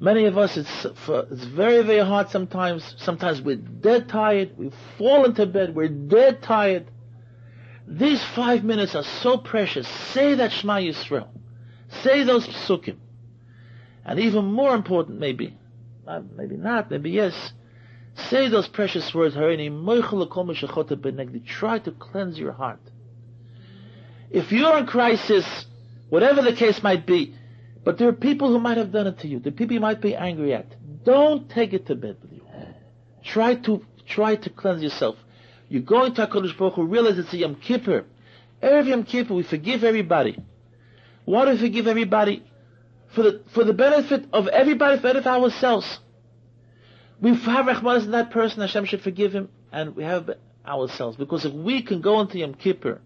[0.00, 2.94] many of us, it's, it's very, very hard sometimes.
[2.98, 4.56] Sometimes we're dead tired.
[4.56, 5.74] We fall into bed.
[5.74, 6.90] We're dead tired.
[7.86, 9.86] These five minutes are so precious.
[10.12, 11.28] Say that Shema Yisrael.
[12.02, 12.96] Say those psukim.
[14.04, 15.56] And even more important, maybe,
[16.34, 17.52] maybe not, maybe yes,
[18.18, 19.56] say those precious words, Try
[21.78, 22.80] to cleanse your heart.
[24.30, 25.66] If you're in crisis,
[26.08, 27.34] whatever the case might be,
[27.84, 30.00] but there are people who might have done it to you, the people you might
[30.00, 30.66] be angry at,
[31.04, 32.42] don't take it to bed with you.
[33.24, 35.16] Try to, try to cleanse yourself.
[35.68, 38.04] You're going to HaKadosh Baruch Hu, realize it's a Yom Kippur.
[38.60, 40.38] Every Yom Kippur, we forgive everybody.
[41.24, 42.42] Why do we forgive everybody?
[43.14, 46.00] For the, for the benefit of everybody, for the benefit of ourselves.
[47.20, 50.30] We have Rachmanis in that person, Hashem should forgive him, and we have
[50.64, 51.16] ourselves.
[51.16, 53.00] Because if we can go into Yom Kippur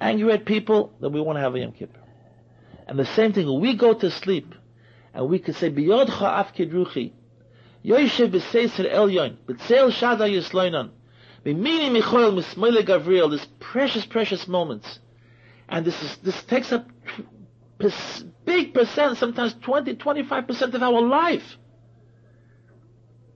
[0.00, 2.00] angry at people, then we want to have a Yom Kippur.
[2.88, 4.54] And the same thing, we go to sleep,
[5.12, 7.12] and we can say, Biyodcha afkid ruchi,
[7.84, 10.90] Yoshev b'seiser elyon, b'tzeil shada yisloinon,
[11.44, 14.98] b'mini michoel mismoile gavriel, this precious, precious moments.
[15.68, 16.86] And this is, this takes up
[18.44, 21.56] big percent, sometimes 20, 25% of our life.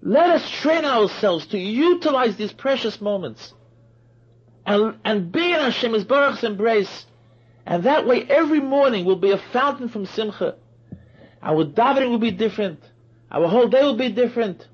[0.00, 3.52] Let us train ourselves to utilize these precious moments
[4.64, 7.06] and, and be in Hashem's Baruch's embrace.
[7.66, 10.56] And that way every morning will be a fountain from Simcha.
[11.42, 12.80] Our davening will be different.
[13.30, 14.66] Our whole day will be different.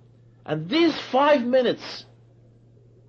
[0.47, 2.05] And these five minutes,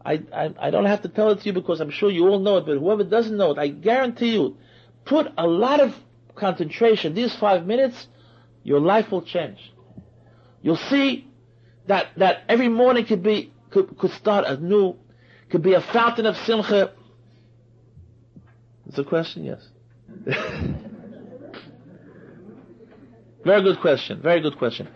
[0.03, 2.39] I, I, I don't have to tell it to you because I'm sure you all
[2.39, 4.57] know it, but whoever doesn't know it, I guarantee you,
[5.03, 5.93] put a lot of
[6.36, 8.07] concentration, these five minutes,
[8.63, 9.59] your life will change.
[10.61, 11.28] You'll see
[11.88, 14.95] that, that every morning could be, could, could start a new,
[15.49, 16.93] could be a fountain of simcha.
[18.88, 19.67] It's a question, yes.
[23.45, 24.88] very good question, very good question.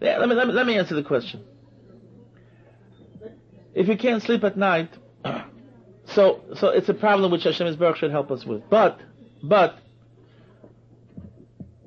[0.00, 1.44] Yeah, let, me, let, me, let me answer the question.
[3.74, 4.90] If you can't sleep at night,
[6.06, 8.62] so so it's a problem which Hashem Baruch should help us with.
[8.70, 9.00] But
[9.42, 9.78] but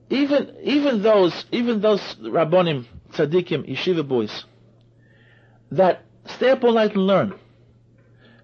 [0.09, 2.85] even even those even those rabbonim,
[3.17, 4.45] tzaddikim, yeshiva boys
[5.71, 7.33] that stay up all night and learn.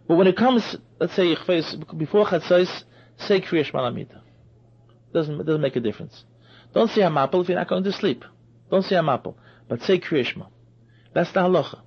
[0.08, 1.36] But when it comes, let's say
[1.98, 2.84] before chatzos,
[3.18, 4.22] say kriyash malamita.
[5.14, 6.24] Doesn't doesn't make a difference.
[6.74, 8.26] Don't say hamapel if you're not going to sleep.
[8.70, 9.36] Don't say hamapel,
[9.70, 10.48] but say kriyashma.
[11.14, 11.80] That's the halacha.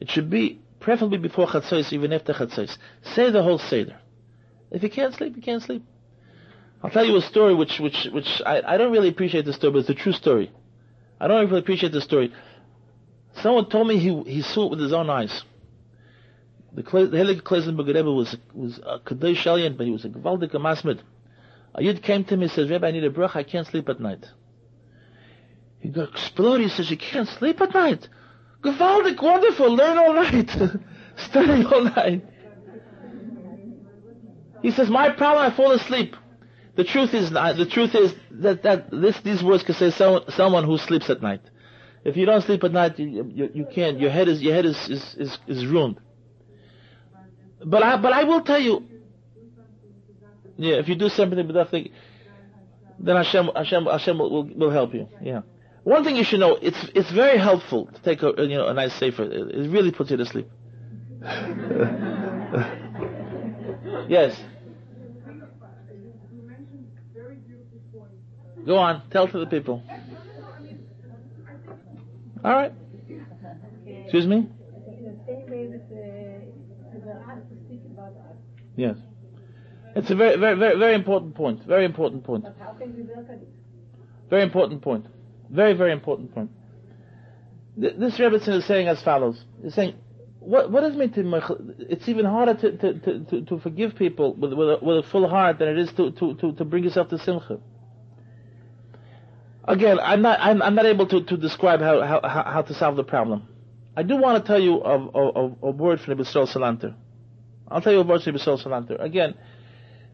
[0.00, 2.76] It should be preferably before chatzos, even after chatzos.
[3.14, 3.96] Say the whole seder.
[4.70, 5.84] If you can't sleep, you can't sleep.
[6.82, 9.72] I'll tell you a story which, which, which I, I don't really appreciate the story,
[9.72, 10.52] but it's a true story.
[11.20, 12.32] I don't really appreciate the story.
[13.42, 15.42] Someone told me he, he saw it with his own eyes.
[16.72, 20.52] The, the Helig Klausenburger Rebbe was, was a Kadosh Alien, but he was a Gvaldik
[20.52, 21.00] Masmid.
[21.74, 23.88] A Yid came to me and says, Rebbe, I need a brach, I can't sleep
[23.88, 24.24] at night.
[25.80, 28.08] He got exploded, he says, you can't sleep at night?
[28.62, 30.50] Gvaldik, wonderful, learn all night.
[31.16, 32.24] Study all night.
[34.62, 36.16] He says, my problem, I fall asleep.
[36.78, 40.62] The truth is, the truth is that, that this, these words can say someone, someone
[40.62, 41.40] who sleeps at night.
[42.04, 43.98] If you don't sleep at night, you, you, you can't.
[43.98, 45.98] Your head is your head is is, is, is ruined.
[47.64, 48.86] But I but I will tell you.
[50.56, 51.90] Yeah, if you do something with nothing,
[53.00, 55.08] then Hashem Hashem Hashem will, will help you.
[55.20, 55.40] Yeah.
[55.82, 58.74] One thing you should know, it's it's very helpful to take a you know a
[58.74, 59.24] nice safer.
[59.24, 60.48] It really puts you to sleep.
[64.08, 64.40] yes.
[68.68, 69.82] Go on, tell to the people.
[72.44, 72.72] All right.
[73.86, 74.46] Excuse me?
[78.76, 78.96] Yes.
[79.96, 81.64] It's a very, very, very, very important point.
[81.64, 82.44] Very important point.
[84.28, 85.06] Very important point.
[85.48, 86.50] Very, very important point.
[87.74, 89.42] This Rebbetzin is saying as follows.
[89.62, 89.94] He's saying,
[90.40, 91.56] what, what does it mean to,
[91.88, 95.26] it's even harder to, to, to, to, forgive people with, with, a, with a full
[95.26, 97.60] heart than it is to, to, to, to bring yourself to simcha.
[99.68, 102.96] Again, I'm not I'm, I'm not able to, to describe how, how, how to solve
[102.96, 103.46] the problem.
[103.94, 106.94] I do want to tell you of, a word from the Yisrael Salanter.
[107.70, 108.98] I'll tell you a word from the Yisrael Salanter.
[108.98, 109.34] Again,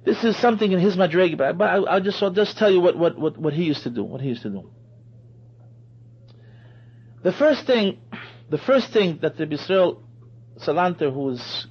[0.04, 2.98] this is something in his madrega, but, I, will just I'll just tell you what,
[2.98, 4.02] what, what, what he used to do.
[4.02, 4.70] What he used to do.
[7.22, 7.98] The first thing,
[8.50, 10.02] the first thing that the Yisrael
[10.58, 11.68] Salanter, who was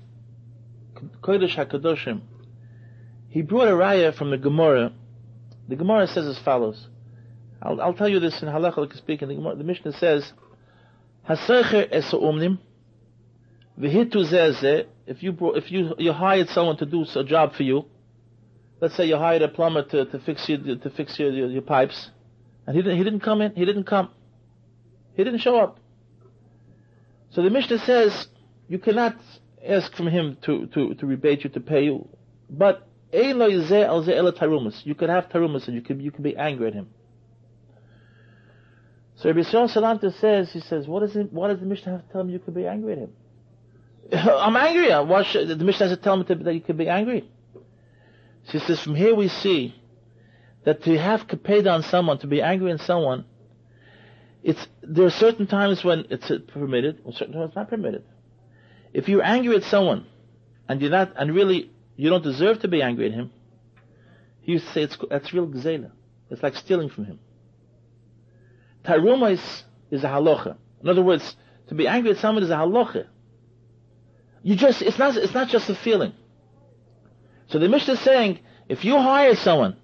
[1.22, 2.22] Kodesh Hakadoshim,
[3.28, 4.94] he brought a raya from the Gemara.
[5.68, 6.88] The Gemara says as follows.
[7.64, 9.30] I'll, I'll tell you this in halacha speaking.
[9.30, 10.34] The, the Mishnah says,
[11.28, 12.60] "Hasecher es umnim,
[13.80, 17.64] v'hitu zeze if you brought, if you you hired someone to do a job for
[17.64, 17.86] you,
[18.82, 21.62] let's say you hired a plumber to, to fix your to fix your, your, your
[21.62, 22.10] pipes,
[22.68, 24.10] and he didn't he didn't come in, he didn't come,
[25.16, 25.80] he didn't show up.
[27.32, 28.28] So the Mishnah says
[28.68, 29.16] you cannot
[29.66, 32.08] ask from him to, to, to rebate you to pay you,
[32.50, 33.34] but you
[34.96, 36.90] could have tarumas and you could you could be angry at him.
[39.24, 42.12] So Rabbi Salanter says, he says, what is it, what does the Mishnah have to
[42.12, 43.14] tell him you could be angry at him?
[44.12, 44.92] I'm angry.
[44.92, 47.32] Uh, why should, the Mishnah has to tell me to, that you could be angry.
[48.52, 49.82] She says, from here we see
[50.66, 53.24] that to have kapeda on someone, to be angry on someone,
[54.44, 58.04] it's, there are certain times when it's permitted, or certain times it's not permitted.
[58.92, 60.06] If you're angry at someone,
[60.68, 63.32] and you're not, and really, you don't deserve to be angry at him,
[64.42, 65.92] he used to say it's, that's real gzela.
[66.30, 67.20] It's like stealing from him.
[68.84, 70.58] Taruma is, is a halacha.
[70.82, 71.36] In other words,
[71.68, 73.08] to be angry at someone is a halacha.
[74.42, 76.14] You just, it's not, it's not just a feeling.
[77.48, 79.78] So the Mishnah is saying, if you hire someone,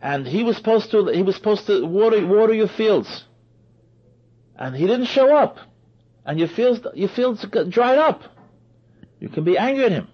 [0.00, 3.24] and he was supposed to, he was supposed to water, water your fields,
[4.56, 5.58] and he didn't show up,
[6.24, 8.22] and your fields, your fields dried up,
[9.20, 10.08] you can be angry at him.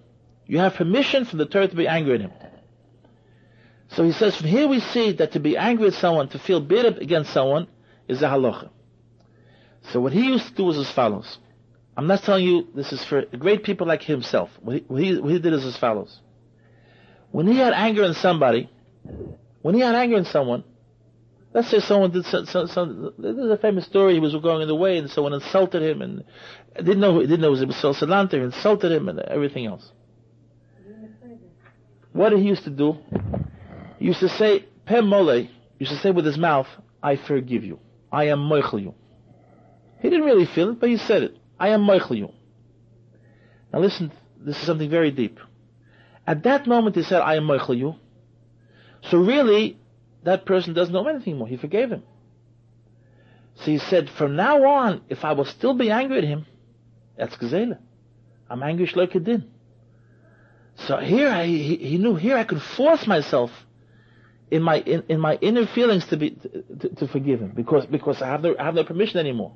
[0.46, 2.32] You have permission from the Torah to be angry at him.
[3.88, 6.60] So he says, from here we see that to be angry at someone, to feel
[6.60, 7.68] bitter against someone,
[8.08, 8.70] is a halacha.
[9.92, 11.38] So what he used to do was as follows.
[11.96, 14.50] I'm not telling you this is for great people like himself.
[14.60, 16.20] What he, what he, what he did is as follows.
[17.30, 18.70] When he had anger in somebody,
[19.62, 20.64] when he had anger in someone,
[21.52, 24.68] let's say someone did some, some, some there's a famous story, he was going in
[24.68, 26.24] the way and someone insulted him and
[26.76, 29.90] didn't know, didn't know it was Sol Salanter, insulted him and everything else.
[32.12, 32.96] What did he used to do?
[33.98, 35.48] He used to say, Pem mole,
[35.78, 36.68] used to say with his mouth,
[37.02, 37.80] I forgive you.
[38.10, 38.94] I am moichel you.
[40.00, 41.36] He didn't really feel it, but he said it.
[41.58, 42.32] I am moichel you.
[43.72, 45.38] Now listen, this is something very deep.
[46.26, 47.94] At that moment he said, I am moichel you.
[49.02, 49.78] So really,
[50.24, 51.48] that person doesn't know anything more.
[51.48, 52.02] He forgave him.
[53.56, 56.46] So he said, from now on, if I will still be angry at him,
[57.16, 57.78] that's gazela.
[58.48, 59.44] I'm angry shlokedin.
[60.86, 63.50] So here I, he, he knew here I could force myself
[64.50, 68.22] in my in, in my inner feelings to be to, to, forgive him because because
[68.22, 69.52] I have no I have no permission anymore.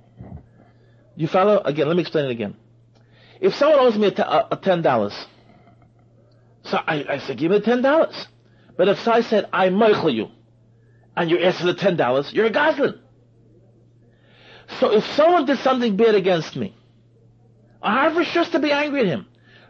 [1.17, 1.89] You follow again?
[1.89, 2.57] Let me explain it again.
[3.41, 5.15] If someone owes me a, t- a, ten dollars,
[6.65, 8.27] so I, I say give me ten dollars.
[8.77, 10.29] But if I said I meichel you,
[11.17, 12.99] and you for the ten dollars, you're a goslin.
[14.81, 16.75] So if someone did something bad against me,
[17.83, 19.27] I have rishus to be angry at him.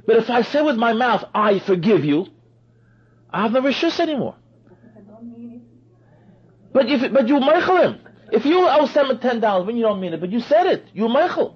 [0.06, 2.26] But if I say with my mouth, I forgive you,
[3.30, 4.36] I have no rishus anymore.
[6.72, 8.00] But if but you meichel him.
[8.32, 10.86] If you owe someone ten dollars when you don't mean it, but you said it,
[10.94, 11.54] you meichel.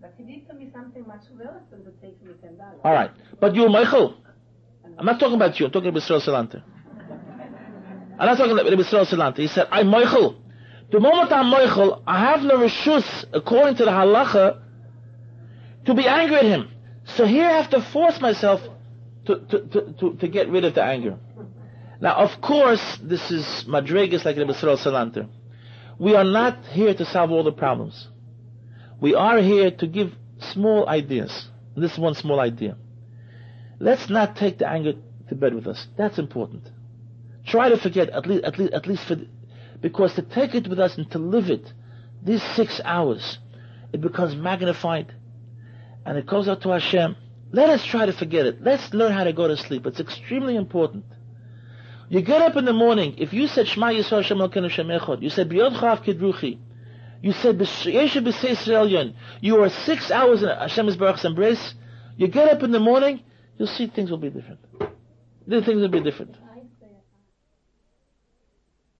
[0.00, 2.80] But he did to me something much worse than to take me ten dollars.
[2.84, 3.10] All right,
[3.40, 4.14] but you meichel.
[4.98, 5.66] I'm not talking about you.
[5.66, 6.62] I'm talking about Israel Salanter.
[8.18, 9.38] I'm not talking about Israel Salanter.
[9.38, 10.36] He said, I'm meichel.
[10.90, 14.62] The moment I'm meichel, I have no reshus according to the halacha
[15.86, 16.70] to be angry at him.
[17.16, 18.60] So here I have to force myself
[19.26, 21.18] to, to, to, to, to get rid of the anger.
[22.00, 25.28] Now, of course, this is madrigas like Rebbe Sral Salanter.
[25.98, 28.08] We are not here to solve all the problems.
[29.00, 30.12] We are here to give
[30.52, 31.48] small ideas.
[31.76, 32.76] This is one small idea.
[33.78, 34.94] Let's not take the anger
[35.28, 35.86] to bed with us.
[35.96, 36.64] That's important.
[37.46, 39.16] Try to forget at least, at least, at least for,
[39.80, 41.72] because to take it with us and to live it,
[42.22, 43.38] these six hours,
[43.92, 45.14] it becomes magnified,
[46.04, 47.16] and it goes out to Hashem.
[47.52, 48.62] Let us try to forget it.
[48.62, 49.86] Let's learn how to go to sleep.
[49.86, 51.04] It's extremely important.
[52.08, 55.22] You get up in the morning, if you said Shema Yisrael Shem Elokeinu Shem Echad,
[55.22, 56.58] you said B'yodcha afkid ruchi,
[57.20, 61.74] you said B'yeshe B'sei you are six hours in Hashem's Baruch's embrace,
[62.16, 63.22] you get up in the morning,
[63.58, 64.60] you'll see things will be different.
[65.48, 66.36] The things will be different.